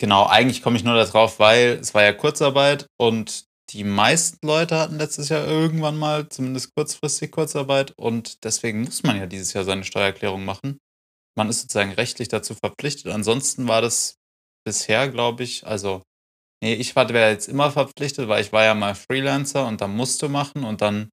Genau, 0.00 0.26
eigentlich 0.26 0.62
komme 0.62 0.76
ich 0.76 0.84
nur 0.84 0.94
darauf, 0.94 1.38
weil 1.38 1.78
es 1.80 1.94
war 1.94 2.02
ja 2.02 2.12
Kurzarbeit 2.12 2.86
und 2.98 3.44
die 3.70 3.84
meisten 3.84 4.46
Leute 4.46 4.78
hatten 4.78 4.98
letztes 4.98 5.28
Jahr 5.28 5.46
irgendwann 5.46 5.96
mal 5.96 6.28
zumindest 6.28 6.74
kurzfristig 6.74 7.30
Kurzarbeit 7.30 7.92
und 7.96 8.44
deswegen 8.44 8.82
muss 8.82 9.02
man 9.02 9.16
ja 9.16 9.26
dieses 9.26 9.52
Jahr 9.52 9.64
seine 9.64 9.84
Steuererklärung 9.84 10.44
machen. 10.44 10.78
Man 11.36 11.48
ist 11.48 11.62
sozusagen 11.62 11.92
rechtlich 11.92 12.28
dazu 12.28 12.54
verpflichtet. 12.54 13.12
Ansonsten 13.12 13.66
war 13.66 13.80
das 13.80 14.16
bisher, 14.64 15.08
glaube 15.08 15.42
ich, 15.42 15.66
also, 15.66 16.02
nee, 16.62 16.74
ich 16.74 16.94
war 16.94 17.10
jetzt 17.10 17.48
immer 17.48 17.70
verpflichtet, 17.70 18.28
weil 18.28 18.42
ich 18.42 18.52
war 18.52 18.64
ja 18.64 18.74
mal 18.74 18.94
Freelancer 18.94 19.66
und 19.66 19.80
da 19.80 19.88
musst 19.88 20.22
du 20.22 20.28
machen 20.28 20.64
und 20.64 20.80
dann, 20.80 21.08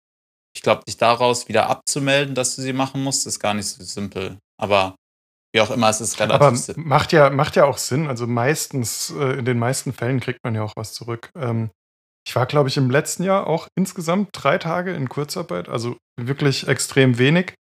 ich 0.56 0.62
glaube, 0.62 0.84
dich 0.86 0.98
daraus 0.98 1.48
wieder 1.48 1.70
abzumelden, 1.70 2.36
dass 2.36 2.56
du 2.56 2.62
sie 2.62 2.74
machen 2.74 3.04
musst, 3.04 3.26
ist 3.26 3.40
gar 3.40 3.54
nicht 3.54 3.68
so 3.68 3.84
simpel. 3.84 4.38
Aber 4.60 4.96
wie 5.54 5.62
auch 5.62 5.72
immer, 5.72 5.90
es 5.90 6.02
ist 6.02 6.20
relativ 6.20 6.42
Aber 6.42 6.56
simpel. 6.56 6.84
Macht 6.84 7.12
ja, 7.12 7.30
macht 7.30 7.56
ja 7.56 7.66
auch 7.66 7.78
Sinn. 7.78 8.08
Also 8.08 8.28
meistens, 8.28 9.10
äh, 9.12 9.40
in 9.40 9.46
den 9.46 9.60
meisten 9.60 9.94
Fällen 9.94 10.20
kriegt 10.20 10.44
man 10.44 10.56
ja 10.56 10.64
auch 10.64 10.74
was 10.76 10.94
zurück. 10.94 11.30
Ähm, 11.36 11.72
ich 12.28 12.36
war, 12.36 12.46
glaube 12.46 12.70
ich, 12.70 12.78
im 12.78 12.90
letzten 12.90 13.24
Jahr 13.24 13.48
auch 13.48 13.68
insgesamt 13.76 14.30
drei 14.34 14.58
Tage 14.58 14.94
in 14.94 15.10
Kurzarbeit, 15.10 15.70
also 15.70 15.98
wirklich 16.20 16.68
extrem 16.68 17.18
wenig 17.18 17.54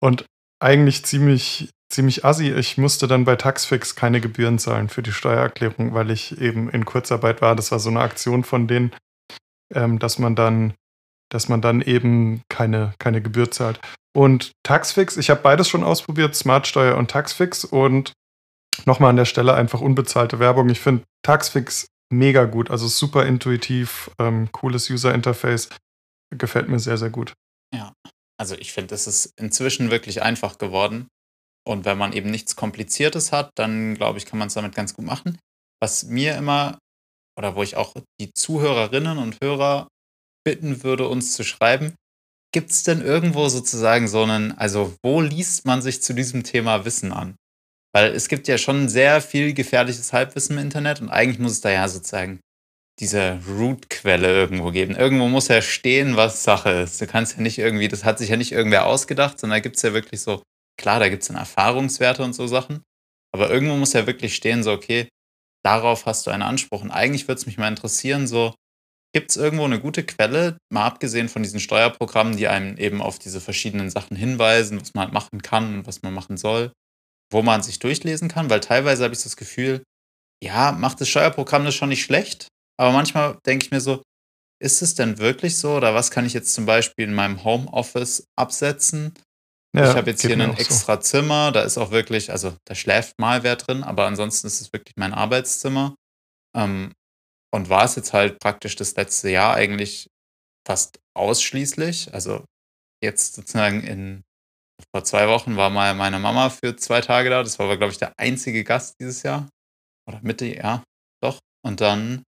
und 0.00 0.26
eigentlich 0.60 1.04
ziemlich, 1.04 1.70
ziemlich 1.90 2.24
assi. 2.24 2.52
Ich 2.52 2.78
musste 2.78 3.08
dann 3.08 3.24
bei 3.24 3.36
Taxfix 3.36 3.96
keine 3.96 4.20
Gebühren 4.20 4.58
zahlen 4.58 4.88
für 4.88 5.02
die 5.02 5.12
Steuererklärung, 5.12 5.94
weil 5.94 6.10
ich 6.10 6.40
eben 6.40 6.70
in 6.70 6.84
Kurzarbeit 6.84 7.40
war. 7.40 7.56
Das 7.56 7.72
war 7.72 7.78
so 7.78 7.90
eine 7.90 8.00
Aktion 8.00 8.44
von 8.44 8.68
denen, 8.68 8.92
ähm, 9.74 9.98
dass 9.98 10.18
man 10.18 10.36
dann, 10.36 10.74
dass 11.30 11.48
man 11.48 11.62
dann 11.62 11.80
eben 11.80 12.42
keine, 12.48 12.94
keine 12.98 13.22
Gebühr 13.22 13.50
zahlt. 13.50 13.80
Und 14.14 14.52
Taxfix, 14.62 15.16
ich 15.16 15.30
habe 15.30 15.40
beides 15.40 15.68
schon 15.68 15.82
ausprobiert, 15.82 16.34
Smartsteuer 16.34 16.96
und 16.96 17.10
Taxfix 17.10 17.64
und 17.64 18.12
nochmal 18.84 19.10
an 19.10 19.16
der 19.16 19.24
Stelle 19.24 19.54
einfach 19.54 19.80
unbezahlte 19.80 20.38
Werbung. 20.38 20.68
Ich 20.68 20.80
finde 20.80 21.04
Taxfix 21.22 21.86
mega 22.12 22.44
gut. 22.44 22.70
Also 22.70 22.86
super 22.88 23.26
intuitiv, 23.26 24.10
ähm, 24.18 24.50
cooles 24.52 24.90
User-Interface. 24.90 25.70
Gefällt 26.30 26.68
mir 26.68 26.78
sehr, 26.78 26.98
sehr 26.98 27.10
gut. 27.10 27.32
Ja, 27.74 27.92
also 28.38 28.54
ich 28.56 28.72
finde, 28.72 28.94
es 28.94 29.06
ist 29.06 29.32
inzwischen 29.38 29.90
wirklich 29.90 30.22
einfach 30.22 30.58
geworden. 30.58 31.08
Und 31.64 31.84
wenn 31.84 31.98
man 31.98 32.12
eben 32.12 32.30
nichts 32.30 32.56
Kompliziertes 32.56 33.32
hat, 33.32 33.50
dann 33.56 33.94
glaube 33.94 34.18
ich, 34.18 34.26
kann 34.26 34.38
man 34.38 34.48
es 34.48 34.54
damit 34.54 34.74
ganz 34.74 34.94
gut 34.94 35.04
machen. 35.04 35.38
Was 35.80 36.04
mir 36.04 36.36
immer, 36.36 36.78
oder 37.38 37.54
wo 37.54 37.62
ich 37.62 37.76
auch 37.76 37.94
die 38.20 38.32
Zuhörerinnen 38.34 39.18
und 39.18 39.38
Hörer 39.42 39.88
bitten 40.44 40.82
würde, 40.82 41.08
uns 41.08 41.34
zu 41.34 41.44
schreiben, 41.44 41.94
gibt 42.52 42.70
es 42.70 42.82
denn 42.82 43.00
irgendwo 43.00 43.48
sozusagen 43.48 44.08
so 44.08 44.22
einen, 44.22 44.52
also 44.58 44.94
wo 45.02 45.20
liest 45.20 45.64
man 45.64 45.80
sich 45.82 46.02
zu 46.02 46.12
diesem 46.12 46.42
Thema 46.42 46.84
Wissen 46.84 47.12
an? 47.12 47.36
Weil 47.94 48.12
es 48.12 48.28
gibt 48.28 48.48
ja 48.48 48.58
schon 48.58 48.88
sehr 48.88 49.20
viel 49.20 49.52
gefährliches 49.52 50.12
Halbwissen 50.12 50.56
im 50.56 50.64
Internet 50.64 51.00
und 51.00 51.10
eigentlich 51.10 51.38
muss 51.38 51.52
es 51.52 51.60
da 51.60 51.70
ja 51.70 51.88
sozusagen 51.88 52.40
diese 52.98 53.40
Root-Quelle 53.48 54.28
irgendwo 54.28 54.70
geben. 54.70 54.94
Irgendwo 54.94 55.28
muss 55.28 55.48
ja 55.48 55.62
stehen, 55.62 56.16
was 56.16 56.42
Sache 56.42 56.70
ist. 56.70 57.00
Du 57.00 57.06
kannst 57.06 57.36
ja 57.36 57.42
nicht 57.42 57.58
irgendwie, 57.58 57.88
das 57.88 58.04
hat 58.04 58.18
sich 58.18 58.28
ja 58.30 58.36
nicht 58.36 58.52
irgendwer 58.52 58.86
ausgedacht, 58.86 59.38
sondern 59.38 59.56
da 59.56 59.60
gibt 59.60 59.76
es 59.76 59.82
ja 59.82 59.92
wirklich 59.92 60.20
so, 60.20 60.42
klar, 60.78 61.00
da 61.00 61.08
gibt 61.08 61.22
es 61.22 61.28
dann 61.28 61.36
Erfahrungswerte 61.36 62.22
und 62.22 62.34
so 62.34 62.46
Sachen, 62.46 62.82
aber 63.34 63.50
irgendwo 63.50 63.76
muss 63.76 63.92
ja 63.94 64.06
wirklich 64.06 64.34
stehen, 64.34 64.62
so, 64.62 64.72
okay, 64.72 65.08
darauf 65.64 66.06
hast 66.06 66.26
du 66.26 66.30
einen 66.30 66.42
Anspruch. 66.42 66.82
Und 66.82 66.90
eigentlich 66.90 67.28
würde 67.28 67.38
es 67.38 67.46
mich 67.46 67.58
mal 67.58 67.68
interessieren, 67.68 68.26
so, 68.26 68.54
gibt 69.14 69.30
es 69.30 69.36
irgendwo 69.36 69.64
eine 69.64 69.80
gute 69.80 70.04
Quelle, 70.04 70.58
mal 70.72 70.86
abgesehen 70.86 71.28
von 71.28 71.42
diesen 71.42 71.60
Steuerprogrammen, 71.60 72.36
die 72.36 72.48
einem 72.48 72.76
eben 72.78 73.02
auf 73.02 73.18
diese 73.18 73.40
verschiedenen 73.40 73.90
Sachen 73.90 74.16
hinweisen, 74.16 74.80
was 74.80 74.94
man 74.94 75.04
halt 75.04 75.14
machen 75.14 75.42
kann 75.42 75.74
und 75.74 75.86
was 75.86 76.02
man 76.02 76.14
machen 76.14 76.36
soll? 76.36 76.72
Wo 77.32 77.42
man 77.42 77.62
sich 77.62 77.78
durchlesen 77.78 78.28
kann, 78.28 78.50
weil 78.50 78.60
teilweise 78.60 79.04
habe 79.04 79.14
ich 79.14 79.22
das 79.22 79.36
Gefühl, 79.36 79.82
ja, 80.42 80.72
macht 80.72 81.00
das 81.00 81.08
Steuerprogramm 81.08 81.64
das 81.64 81.74
schon 81.74 81.88
nicht 81.88 82.02
schlecht, 82.02 82.48
aber 82.78 82.92
manchmal 82.92 83.38
denke 83.46 83.64
ich 83.64 83.70
mir 83.70 83.80
so, 83.80 84.02
ist 84.62 84.82
es 84.82 84.94
denn 84.94 85.18
wirklich 85.18 85.58
so 85.58 85.76
oder 85.76 85.94
was 85.94 86.10
kann 86.10 86.24
ich 86.24 86.34
jetzt 86.34 86.54
zum 86.54 86.66
Beispiel 86.66 87.06
in 87.06 87.14
meinem 87.14 87.42
Homeoffice 87.44 88.24
absetzen? 88.36 89.14
Ja, 89.74 89.90
ich 89.90 89.96
habe 89.96 90.10
jetzt 90.10 90.20
hier 90.20 90.38
ein 90.38 90.56
extra 90.56 90.96
so. 90.96 91.00
Zimmer, 91.00 91.50
da 91.50 91.62
ist 91.62 91.78
auch 91.78 91.90
wirklich, 91.90 92.30
also 92.30 92.54
da 92.66 92.74
schläft 92.74 93.18
mal 93.18 93.42
wer 93.42 93.56
drin, 93.56 93.82
aber 93.82 94.06
ansonsten 94.06 94.46
ist 94.46 94.60
es 94.60 94.72
wirklich 94.72 94.96
mein 94.96 95.14
Arbeitszimmer. 95.14 95.94
Ähm, 96.54 96.92
und 97.54 97.68
war 97.68 97.84
es 97.84 97.96
jetzt 97.96 98.12
halt 98.12 98.38
praktisch 98.38 98.76
das 98.76 98.94
letzte 98.96 99.30
Jahr 99.30 99.54
eigentlich 99.54 100.08
fast 100.66 101.00
ausschließlich. 101.14 102.12
Also 102.14 102.44
jetzt 103.02 103.34
sozusagen 103.34 103.82
in 103.82 104.22
vor 104.94 105.04
zwei 105.04 105.28
Wochen 105.28 105.56
war 105.56 105.70
mal 105.70 105.94
meine 105.94 106.18
Mama 106.18 106.50
für 106.50 106.76
zwei 106.76 107.00
Tage 107.00 107.30
da. 107.30 107.42
Das 107.42 107.58
war 107.58 107.66
aber, 107.66 107.76
glaube 107.76 107.92
ich, 107.92 107.98
der 107.98 108.12
einzige 108.18 108.64
Gast 108.64 108.96
dieses 109.00 109.22
Jahr. 109.22 109.48
Oder 110.08 110.20
Mitte, 110.22 110.46
ja, 110.46 110.82
doch. 111.22 111.38
Und 111.64 111.80
dann 111.80 112.22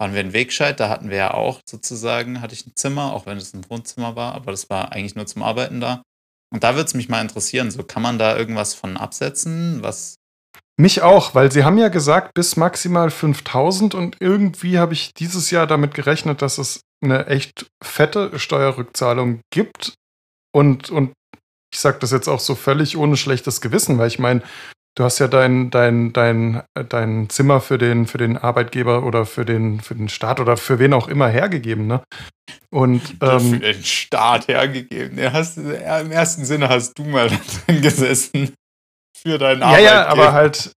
waren 0.00 0.14
wir 0.14 0.20
in 0.20 0.32
Wegscheid. 0.32 0.80
Da 0.80 0.88
hatten 0.88 1.10
wir 1.10 1.16
ja 1.16 1.34
auch 1.34 1.60
sozusagen, 1.68 2.40
hatte 2.40 2.54
ich 2.54 2.66
ein 2.66 2.72
Zimmer, 2.74 3.12
auch 3.12 3.26
wenn 3.26 3.36
es 3.36 3.54
ein 3.54 3.68
Wohnzimmer 3.68 4.16
war, 4.16 4.34
aber 4.34 4.50
das 4.50 4.70
war 4.70 4.92
eigentlich 4.92 5.14
nur 5.14 5.26
zum 5.26 5.42
Arbeiten 5.42 5.80
da. 5.80 6.02
Und 6.52 6.64
da 6.64 6.74
würde 6.74 6.86
es 6.86 6.94
mich 6.94 7.08
mal 7.08 7.20
interessieren, 7.20 7.70
so 7.70 7.84
kann 7.84 8.02
man 8.02 8.18
da 8.18 8.36
irgendwas 8.36 8.74
von 8.74 8.96
absetzen, 8.96 9.82
was 9.82 10.16
mich 10.80 11.02
auch, 11.02 11.34
weil 11.34 11.52
sie 11.52 11.62
haben 11.62 11.76
ja 11.76 11.88
gesagt, 11.88 12.32
bis 12.34 12.56
maximal 12.56 13.10
5000 13.10 13.94
und 13.94 14.16
irgendwie 14.18 14.78
habe 14.78 14.94
ich 14.94 15.12
dieses 15.12 15.50
Jahr 15.50 15.66
damit 15.66 15.94
gerechnet, 15.94 16.40
dass 16.40 16.56
es 16.56 16.80
eine 17.02 17.26
echt 17.26 17.66
fette 17.84 18.38
Steuerrückzahlung 18.38 19.42
gibt. 19.52 19.94
Und, 20.52 20.90
und 20.90 21.12
ich 21.72 21.80
sage 21.80 21.98
das 22.00 22.10
jetzt 22.10 22.28
auch 22.28 22.40
so 22.40 22.54
völlig 22.54 22.96
ohne 22.96 23.16
schlechtes 23.16 23.60
Gewissen, 23.60 23.98
weil 23.98 24.08
ich 24.08 24.18
meine, 24.18 24.42
du 24.96 25.04
hast 25.04 25.18
ja 25.18 25.28
dein, 25.28 25.70
dein, 25.70 26.12
dein, 26.12 26.62
dein 26.88 27.28
Zimmer 27.30 27.60
für 27.60 27.78
den, 27.78 28.06
für 28.06 28.18
den 28.18 28.36
Arbeitgeber 28.36 29.04
oder 29.04 29.26
für 29.26 29.44
den, 29.44 29.80
für 29.80 29.94
den 29.94 30.08
Staat 30.08 30.40
oder 30.40 30.56
für 30.56 30.78
wen 30.78 30.92
auch 30.92 31.08
immer 31.08 31.28
hergegeben, 31.28 31.86
ne? 31.86 32.02
Und, 32.70 33.16
ähm, 33.22 33.40
für 33.40 33.58
den 33.60 33.84
Staat 33.84 34.48
hergegeben. 34.48 35.18
Ja, 35.18 35.32
hast, 35.32 35.58
Im 35.58 36.10
ersten 36.10 36.44
Sinne 36.44 36.68
hast 36.68 36.98
du 36.98 37.04
mal 37.04 37.28
drin 37.66 37.82
gesessen. 37.82 38.54
Für 39.16 39.38
deinen 39.38 39.62
Arbeitgeber. 39.62 39.90
Ja, 39.90 40.02
ja, 40.02 40.06
aber 40.06 40.32
halt, 40.32 40.72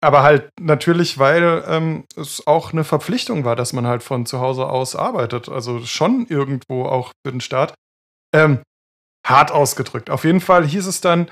aber 0.00 0.22
halt 0.22 0.50
natürlich, 0.60 1.18
weil 1.18 1.64
ähm, 1.66 2.04
es 2.16 2.46
auch 2.46 2.72
eine 2.72 2.84
Verpflichtung 2.84 3.44
war, 3.44 3.56
dass 3.56 3.72
man 3.72 3.86
halt 3.86 4.02
von 4.02 4.26
zu 4.26 4.40
Hause 4.40 4.66
aus 4.66 4.96
arbeitet. 4.96 5.48
Also 5.48 5.84
schon 5.86 6.26
irgendwo 6.28 6.84
auch 6.84 7.12
für 7.24 7.32
den 7.32 7.40
Staat. 7.40 7.74
Ähm, 8.34 8.60
hart 9.30 9.50
ausgedrückt. 9.50 10.10
Auf 10.10 10.24
jeden 10.24 10.40
Fall 10.40 10.66
hieß 10.66 10.86
es 10.86 11.00
dann, 11.00 11.30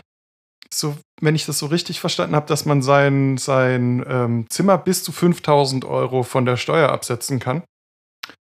so, 0.73 0.97
wenn 1.21 1.35
ich 1.35 1.47
das 1.47 1.59
so 1.59 1.67
richtig 1.67 2.01
verstanden 2.01 2.37
habe, 2.37 2.47
dass 2.47 2.67
man 2.67 2.83
sein, 2.83 3.39
sein 3.39 4.05
ähm, 4.07 4.47
Zimmer 4.51 4.77
bis 4.79 5.03
zu 5.03 5.13
5000 5.13 5.85
Euro 5.85 6.23
von 6.23 6.45
der 6.45 6.57
Steuer 6.57 6.91
absetzen 6.91 7.39
kann. 7.39 7.63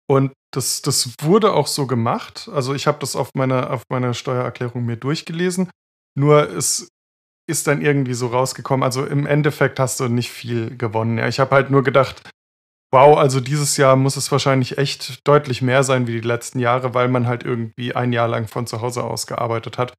Und 0.07 0.31
das, 0.53 0.81
das 0.81 1.13
wurde 1.21 1.53
auch 1.53 1.67
so 1.67 1.87
gemacht. 1.87 2.49
Also 2.53 2.73
ich 2.73 2.87
habe 2.87 2.99
das 2.99 3.15
auf 3.15 3.29
meiner, 3.35 3.71
auf 3.71 3.83
meiner 3.89 4.13
Steuererklärung 4.13 4.85
mir 4.85 4.97
durchgelesen. 4.97 5.69
Nur 6.17 6.49
es 6.49 6.87
ist 7.47 7.67
dann 7.67 7.81
irgendwie 7.81 8.13
so 8.13 8.27
rausgekommen. 8.27 8.83
Also 8.83 9.05
im 9.05 9.25
Endeffekt 9.25 9.79
hast 9.79 9.99
du 9.99 10.07
nicht 10.07 10.31
viel 10.31 10.77
gewonnen. 10.77 11.17
Ja, 11.17 11.27
ich 11.27 11.39
habe 11.39 11.55
halt 11.55 11.69
nur 11.69 11.83
gedacht, 11.83 12.29
wow, 12.91 13.17
also 13.17 13.39
dieses 13.39 13.77
Jahr 13.77 13.95
muss 13.95 14.15
es 14.15 14.31
wahrscheinlich 14.31 14.77
echt 14.77 15.27
deutlich 15.27 15.61
mehr 15.61 15.83
sein 15.83 16.07
wie 16.07 16.13
die 16.13 16.27
letzten 16.27 16.59
Jahre, 16.59 16.93
weil 16.93 17.07
man 17.07 17.27
halt 17.27 17.43
irgendwie 17.43 17.95
ein 17.95 18.13
Jahr 18.13 18.27
lang 18.27 18.47
von 18.47 18.67
zu 18.67 18.81
Hause 18.81 19.03
aus 19.03 19.27
gearbeitet 19.27 19.77
hat. 19.77 19.93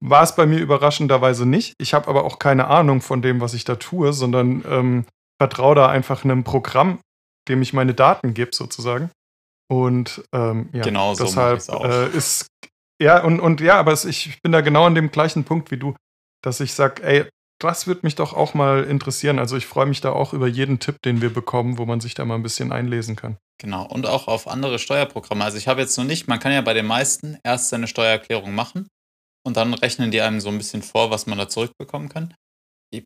War 0.00 0.22
es 0.22 0.36
bei 0.36 0.46
mir 0.46 0.60
überraschenderweise 0.60 1.44
nicht. 1.44 1.74
Ich 1.78 1.94
habe 1.94 2.08
aber 2.08 2.24
auch 2.24 2.38
keine 2.38 2.68
Ahnung 2.68 3.00
von 3.00 3.20
dem, 3.22 3.40
was 3.40 3.54
ich 3.54 3.64
da 3.64 3.74
tue, 3.74 4.12
sondern 4.12 4.64
ähm, 4.68 5.04
vertraue 5.40 5.74
da 5.74 5.88
einfach 5.88 6.24
einem 6.24 6.44
Programm, 6.44 7.00
dem 7.48 7.62
ich 7.62 7.72
meine 7.72 7.94
Daten 7.94 8.34
gebe, 8.34 8.54
sozusagen. 8.54 9.10
Und 9.70 10.22
ähm, 10.32 10.70
ja, 10.72 10.82
genau 10.82 11.14
so 11.14 11.24
deshalb 11.24 11.68
äh, 11.68 12.08
ist 12.08 12.46
ja 13.00 13.22
und, 13.22 13.40
und 13.40 13.60
ja, 13.60 13.78
aber 13.78 13.92
es, 13.92 14.04
ich 14.04 14.40
bin 14.42 14.52
da 14.52 14.60
genau 14.60 14.86
an 14.86 14.94
dem 14.94 15.10
gleichen 15.10 15.44
Punkt 15.44 15.70
wie 15.70 15.76
du, 15.76 15.94
dass 16.42 16.60
ich 16.60 16.72
sage, 16.72 17.02
ey, 17.02 17.28
das 17.58 17.86
würde 17.86 18.00
mich 18.04 18.14
doch 18.14 18.34
auch 18.34 18.54
mal 18.54 18.84
interessieren. 18.84 19.38
Also 19.38 19.56
ich 19.56 19.66
freue 19.66 19.86
mich 19.86 20.00
da 20.00 20.12
auch 20.12 20.32
über 20.32 20.46
jeden 20.46 20.78
Tipp, 20.78 21.02
den 21.02 21.20
wir 21.20 21.32
bekommen, 21.32 21.78
wo 21.78 21.86
man 21.86 22.00
sich 22.00 22.14
da 22.14 22.24
mal 22.24 22.36
ein 22.36 22.42
bisschen 22.42 22.72
einlesen 22.72 23.16
kann. 23.16 23.36
Genau, 23.60 23.84
und 23.86 24.06
auch 24.06 24.28
auf 24.28 24.46
andere 24.46 24.78
Steuerprogramme. 24.78 25.44
Also 25.44 25.58
ich 25.58 25.66
habe 25.66 25.80
jetzt 25.80 25.96
noch 25.98 26.04
nicht, 26.04 26.28
man 26.28 26.38
kann 26.38 26.52
ja 26.52 26.60
bei 26.60 26.74
den 26.74 26.86
meisten 26.86 27.38
erst 27.42 27.70
seine 27.70 27.88
Steuererklärung 27.88 28.54
machen 28.54 28.86
und 29.44 29.56
dann 29.56 29.74
rechnen 29.74 30.10
die 30.10 30.20
einem 30.20 30.40
so 30.40 30.48
ein 30.48 30.58
bisschen 30.58 30.82
vor, 30.82 31.10
was 31.10 31.26
man 31.26 31.38
da 31.38 31.48
zurückbekommen 31.48 32.08
kann. 32.08 32.34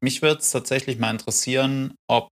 mich 0.01 0.21
würde 0.23 0.41
es 0.41 0.51
tatsächlich 0.51 0.99
mal 0.99 1.11
interessieren, 1.11 1.95
ob 2.09 2.29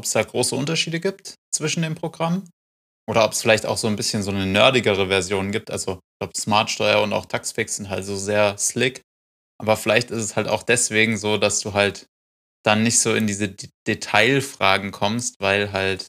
es 0.00 0.12
da 0.12 0.22
große 0.22 0.56
Unterschiede 0.56 1.00
gibt 1.00 1.36
zwischen 1.54 1.82
den 1.82 1.94
Programmen. 1.94 2.48
Oder 3.10 3.24
ob 3.24 3.32
es 3.32 3.42
vielleicht 3.42 3.66
auch 3.66 3.76
so 3.76 3.88
ein 3.88 3.96
bisschen 3.96 4.22
so 4.22 4.30
eine 4.30 4.46
nerdigere 4.46 5.08
Version 5.08 5.50
gibt. 5.50 5.72
Also, 5.72 5.94
ich 5.94 6.18
glaube, 6.20 6.38
Smartsteuer 6.38 7.02
und 7.02 7.12
auch 7.12 7.26
Taxfix 7.26 7.76
sind 7.76 7.90
halt 7.90 8.04
so 8.04 8.16
sehr 8.16 8.56
slick. 8.58 9.02
Aber 9.62 9.76
vielleicht 9.76 10.10
ist 10.10 10.22
es 10.22 10.36
halt 10.36 10.48
auch 10.48 10.62
deswegen 10.64 11.16
so, 11.16 11.38
dass 11.38 11.60
du 11.60 11.72
halt 11.72 12.06
dann 12.64 12.82
nicht 12.82 13.00
so 13.00 13.14
in 13.14 13.26
diese 13.26 13.48
D 13.48 13.68
Detailfragen 13.86 14.90
kommst, 14.92 15.36
weil 15.40 15.72
halt, 15.72 16.08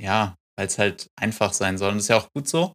ja, 0.00 0.34
weil 0.56 0.66
es 0.66 0.78
halt 0.78 1.08
einfach 1.20 1.52
sein 1.52 1.78
soll. 1.78 1.90
Und 1.90 1.96
das 1.96 2.04
ist 2.04 2.08
ja 2.08 2.16
auch 2.16 2.28
gut 2.34 2.48
so, 2.48 2.72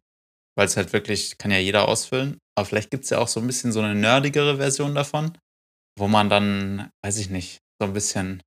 weil 0.56 0.66
es 0.66 0.76
halt 0.76 0.92
wirklich, 0.92 1.36
kann 1.38 1.50
ja 1.50 1.58
jeder 1.58 1.88
ausfüllen. 1.88 2.38
Aber 2.56 2.64
vielleicht 2.66 2.90
gibt 2.90 3.04
es 3.04 3.10
ja 3.10 3.18
auch 3.18 3.28
so 3.28 3.40
ein 3.40 3.46
bisschen 3.46 3.72
so 3.72 3.80
eine 3.80 3.94
nerdigere 3.94 4.56
Version 4.56 4.94
davon, 4.94 5.36
wo 5.98 6.08
man 6.08 6.28
dann, 6.30 6.90
weiß 7.04 7.18
ich 7.18 7.30
nicht, 7.30 7.58
so 7.80 7.86
ein 7.86 7.92
bisschen 7.92 8.42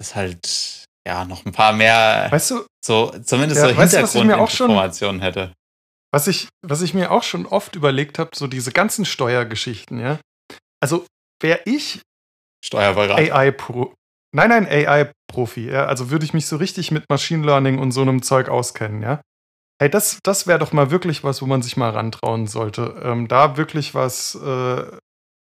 das 0.00 0.14
halt, 0.14 0.84
ja, 1.06 1.24
noch 1.24 1.44
ein 1.46 1.52
paar 1.52 1.72
mehr, 1.72 2.26
Weißt 2.30 2.50
du, 2.50 2.66
so, 2.84 3.10
zumindest 3.24 3.62
Ja, 3.62 3.68
so 3.68 3.80
Hintergrundinformationen 3.80 5.20
hätte. 5.22 5.54
was 6.12 6.26
ich, 6.28 6.48
was 6.62 6.82
ich 6.82 6.94
mir 6.94 7.10
auch 7.10 7.22
schon 7.22 7.46
oft 7.46 7.74
überlegt 7.76 8.18
habe, 8.18 8.30
so 8.34 8.46
diese 8.46 8.72
ganzen 8.72 9.04
Steuergeschichten, 9.04 9.98
ja. 10.00 10.18
Also 10.82 11.06
wäre 11.40 11.60
ich 11.64 12.00
Steuerberater. 12.64 13.16
AI-Pro. 13.16 13.94
Nein, 14.34 14.48
nein, 14.50 14.66
AI-Profi, 14.66 15.70
ja. 15.70 15.86
Also 15.86 16.10
würde 16.10 16.24
ich 16.24 16.34
mich 16.34 16.46
so 16.46 16.56
richtig 16.56 16.90
mit 16.90 17.08
Machine 17.08 17.46
Learning 17.46 17.78
und 17.78 17.92
so 17.92 18.02
einem 18.02 18.22
Zeug 18.22 18.48
auskennen, 18.48 19.02
ja. 19.02 19.20
Hey, 19.80 19.90
das, 19.90 20.18
das 20.22 20.46
wäre 20.46 20.58
doch 20.58 20.72
mal 20.72 20.90
wirklich 20.90 21.22
was, 21.22 21.42
wo 21.42 21.46
man 21.46 21.62
sich 21.62 21.76
mal 21.76 21.90
rantrauen 21.90 22.46
sollte. 22.46 23.00
Ähm, 23.02 23.28
da 23.28 23.56
wirklich 23.56 23.94
was 23.94 24.34
äh, 24.34 24.84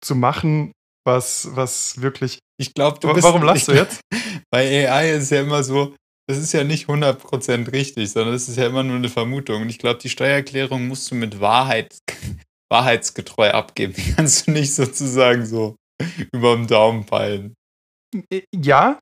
zu 0.03 0.15
machen, 0.15 0.71
was, 1.05 1.49
was 1.55 2.01
wirklich. 2.01 2.39
Ich 2.59 2.73
glaube, 2.73 2.99
du 2.99 3.13
bist. 3.13 3.23
Warum 3.23 3.43
lachst 3.43 3.67
du 3.67 3.73
jetzt? 3.73 4.01
Bei 4.51 4.89
AI 4.89 5.11
ist 5.11 5.31
ja 5.31 5.41
immer 5.41 5.63
so, 5.63 5.95
das 6.27 6.37
ist 6.37 6.51
ja 6.53 6.63
nicht 6.63 6.87
100% 6.87 7.71
richtig, 7.71 8.11
sondern 8.11 8.33
es 8.33 8.49
ist 8.49 8.57
ja 8.57 8.67
immer 8.67 8.83
nur 8.83 8.95
eine 8.95 9.09
Vermutung. 9.09 9.61
Und 9.61 9.69
ich 9.69 9.79
glaube, 9.79 9.99
die 9.99 10.09
Steuererklärung 10.09 10.87
musst 10.87 11.09
du 11.11 11.15
mit 11.15 11.39
Wahrheit, 11.39 11.97
wahrheitsgetreu 12.69 13.51
abgeben. 13.51 13.93
Die 13.97 14.13
kannst 14.13 14.47
du 14.47 14.51
nicht 14.51 14.73
sozusagen 14.73 15.45
so 15.45 15.75
über 16.31 16.55
dem 16.55 16.67
Daumen 16.67 17.05
peilen. 17.05 17.53
Äh, 18.29 18.43
Ja, 18.53 18.99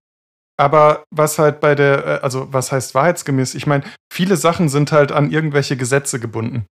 aber 0.57 1.03
was 1.11 1.37
halt 1.37 1.59
bei 1.59 1.75
der, 1.75 2.05
äh, 2.05 2.19
also 2.21 2.51
was 2.53 2.71
heißt 2.71 2.95
wahrheitsgemäß? 2.95 3.55
Ich 3.55 3.67
meine, 3.67 3.83
viele 4.11 4.37
Sachen 4.37 4.69
sind 4.69 4.91
halt 4.91 5.11
an 5.11 5.31
irgendwelche 5.31 5.77
Gesetze 5.77 6.19
gebunden. 6.19 6.65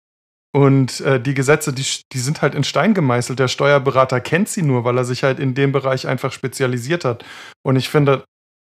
Und 0.55 1.01
äh, 1.01 1.19
die 1.19 1.33
Gesetze, 1.33 1.73
die, 1.73 1.85
die 2.11 2.19
sind 2.19 2.41
halt 2.43 2.53
in 2.53 2.63
Stein 2.63 2.93
gemeißelt. 2.93 3.39
Der 3.39 3.47
Steuerberater 3.47 4.21
kennt 4.21 4.49
sie 4.49 4.61
nur, 4.61 4.83
weil 4.83 4.97
er 4.97 5.03
sich 5.03 5.23
halt 5.23 5.39
in 5.39 5.55
dem 5.55 5.71
Bereich 5.71 6.07
einfach 6.07 6.31
spezialisiert 6.31 7.05
hat. 7.05 7.25
Und 7.65 7.75
ich 7.75 7.89
finde, 7.89 8.23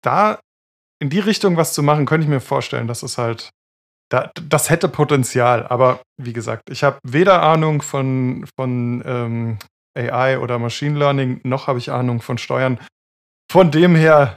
da 0.02 0.40
in 1.02 1.10
die 1.10 1.20
Richtung 1.20 1.58
was 1.58 1.74
zu 1.74 1.82
machen, 1.82 2.06
könnte 2.06 2.24
ich 2.24 2.30
mir 2.30 2.40
vorstellen, 2.40 2.88
dass 2.88 3.02
es 3.02 3.18
halt, 3.18 3.50
da, 4.08 4.30
das 4.40 4.70
hätte 4.70 4.88
Potenzial. 4.88 5.66
Aber 5.66 6.00
wie 6.16 6.32
gesagt, 6.32 6.70
ich 6.70 6.84
habe 6.84 6.98
weder 7.02 7.42
Ahnung 7.42 7.82
von, 7.82 8.46
von 8.56 9.02
ähm, 9.04 9.58
AI 9.96 10.38
oder 10.38 10.58
Machine 10.58 10.98
Learning, 10.98 11.40
noch 11.44 11.66
habe 11.66 11.78
ich 11.78 11.90
Ahnung 11.90 12.20
von 12.20 12.38
Steuern. 12.38 12.78
Von 13.50 13.70
dem 13.70 13.94
her, 13.96 14.36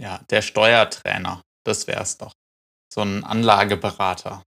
Ja, 0.00 0.20
der 0.30 0.42
Steuertrainer, 0.42 1.40
das 1.64 1.86
wär's 1.86 2.18
doch. 2.18 2.32
So 2.92 3.02
ein 3.02 3.24
Anlageberater. 3.24 4.42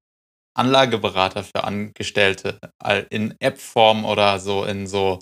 Anlageberater 0.58 1.44
für 1.44 1.64
Angestellte 1.64 2.60
in 3.10 3.36
App-Form 3.40 4.06
oder 4.06 4.40
so 4.40 4.64
in 4.66 4.88
so 4.88 5.20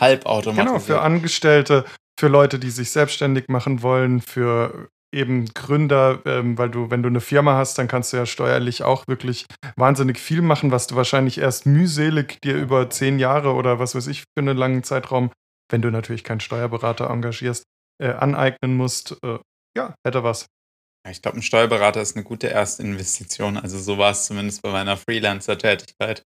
halbautomatisiert. 0.00 0.66
genau, 0.66 0.78
für 0.80 1.00
Angestellte, 1.02 1.84
für 2.18 2.28
Leute, 2.28 2.58
die 2.58 2.70
sich 2.70 2.90
selbstständig 2.90 3.48
machen 3.48 3.82
wollen, 3.82 4.20
für 4.20 4.88
eben 5.12 5.46
Gründer, 5.46 6.20
ähm, 6.24 6.56
weil 6.58 6.70
du, 6.70 6.90
wenn 6.90 7.02
du 7.02 7.08
eine 7.08 7.20
Firma 7.20 7.56
hast, 7.56 7.78
dann 7.78 7.88
kannst 7.88 8.12
du 8.12 8.16
ja 8.16 8.26
steuerlich 8.26 8.82
auch 8.82 9.06
wirklich 9.06 9.46
wahnsinnig 9.76 10.18
viel 10.18 10.42
machen, 10.42 10.70
was 10.70 10.86
du 10.86 10.96
wahrscheinlich 10.96 11.38
erst 11.38 11.66
mühselig 11.66 12.40
dir 12.42 12.56
über 12.56 12.88
zehn 12.90 13.18
Jahre 13.18 13.54
oder 13.54 13.78
was 13.78 13.94
weiß 13.94 14.06
ich 14.06 14.20
für 14.20 14.26
einen 14.38 14.56
langen 14.56 14.82
Zeitraum, 14.82 15.30
wenn 15.70 15.82
du 15.82 15.90
natürlich 15.90 16.24
keinen 16.24 16.40
Steuerberater 16.40 17.10
engagierst, 17.10 17.64
äh, 18.02 18.12
aneignen 18.12 18.76
musst. 18.76 19.16
Äh, 19.22 19.38
ja, 19.76 19.94
hätte 20.06 20.24
was. 20.24 20.46
Ich 21.08 21.20
glaube, 21.20 21.38
ein 21.38 21.42
Steuerberater 21.42 22.00
ist 22.00 22.16
eine 22.16 22.24
gute 22.24 22.48
Erstinvestition. 22.48 23.56
Also 23.56 23.78
so 23.78 23.98
war 23.98 24.12
es 24.12 24.26
zumindest 24.26 24.62
bei 24.62 24.70
meiner 24.70 24.96
Freelancer-Tätigkeit. 24.96 26.22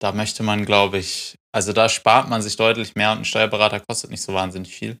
Da 0.00 0.12
möchte 0.12 0.42
man, 0.42 0.64
glaube 0.64 0.98
ich, 0.98 1.36
also 1.52 1.72
da 1.72 1.88
spart 1.88 2.28
man 2.28 2.40
sich 2.40 2.56
deutlich 2.56 2.94
mehr 2.94 3.12
und 3.12 3.18
ein 3.18 3.24
Steuerberater 3.24 3.80
kostet 3.80 4.10
nicht 4.10 4.22
so 4.22 4.32
wahnsinnig 4.32 4.74
viel. 4.74 4.98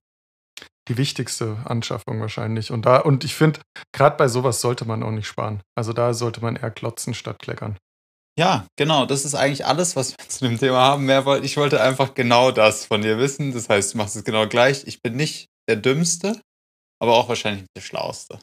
Die 0.92 0.98
wichtigste 0.98 1.56
Anschaffung 1.64 2.20
wahrscheinlich. 2.20 2.70
Und 2.70 2.84
da, 2.84 2.98
und 2.98 3.24
ich 3.24 3.34
finde, 3.34 3.60
gerade 3.92 4.18
bei 4.18 4.28
sowas 4.28 4.60
sollte 4.60 4.84
man 4.84 5.02
auch 5.02 5.10
nicht 5.10 5.26
sparen. 5.26 5.62
Also 5.74 5.94
da 5.94 6.12
sollte 6.12 6.42
man 6.42 6.56
eher 6.56 6.70
klotzen 6.70 7.14
statt 7.14 7.38
kleckern. 7.38 7.78
Ja, 8.38 8.66
genau, 8.76 9.06
das 9.06 9.24
ist 9.24 9.34
eigentlich 9.34 9.64
alles, 9.64 9.96
was 9.96 10.10
wir 10.12 10.28
zu 10.28 10.46
dem 10.46 10.58
Thema 10.58 10.80
haben. 10.80 11.06
Mehr 11.06 11.24
wollte, 11.24 11.46
ich 11.46 11.56
wollte 11.56 11.80
einfach 11.80 12.12
genau 12.12 12.50
das 12.50 12.84
von 12.84 13.00
dir 13.00 13.16
wissen. 13.16 13.54
Das 13.54 13.70
heißt, 13.70 13.94
du 13.94 13.98
machst 13.98 14.16
es 14.16 14.24
genau 14.24 14.46
gleich. 14.46 14.86
Ich 14.86 15.00
bin 15.00 15.16
nicht 15.16 15.46
der 15.66 15.76
Dümmste, 15.76 16.38
aber 17.00 17.14
auch 17.14 17.30
wahrscheinlich 17.30 17.62
nicht 17.62 17.76
der 17.76 17.82
Schlauste. 17.82 18.38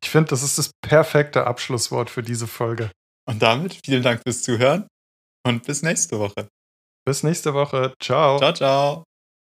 Ich 0.00 0.10
finde, 0.10 0.28
das 0.28 0.44
ist 0.44 0.58
das 0.58 0.70
perfekte 0.82 1.48
Abschlusswort 1.48 2.10
für 2.10 2.22
diese 2.22 2.46
Folge. 2.46 2.92
Und 3.28 3.42
damit 3.42 3.76
vielen 3.84 4.04
Dank 4.04 4.22
fürs 4.24 4.42
Zuhören 4.42 4.86
und 5.44 5.64
bis 5.64 5.82
nächste 5.82 6.20
Woche. 6.20 6.46
Bis 7.04 7.24
nächste 7.24 7.54
Woche. 7.54 7.92
Ciao. 8.00 8.38
Ciao, 8.38 8.52
ciao. 8.52 9.04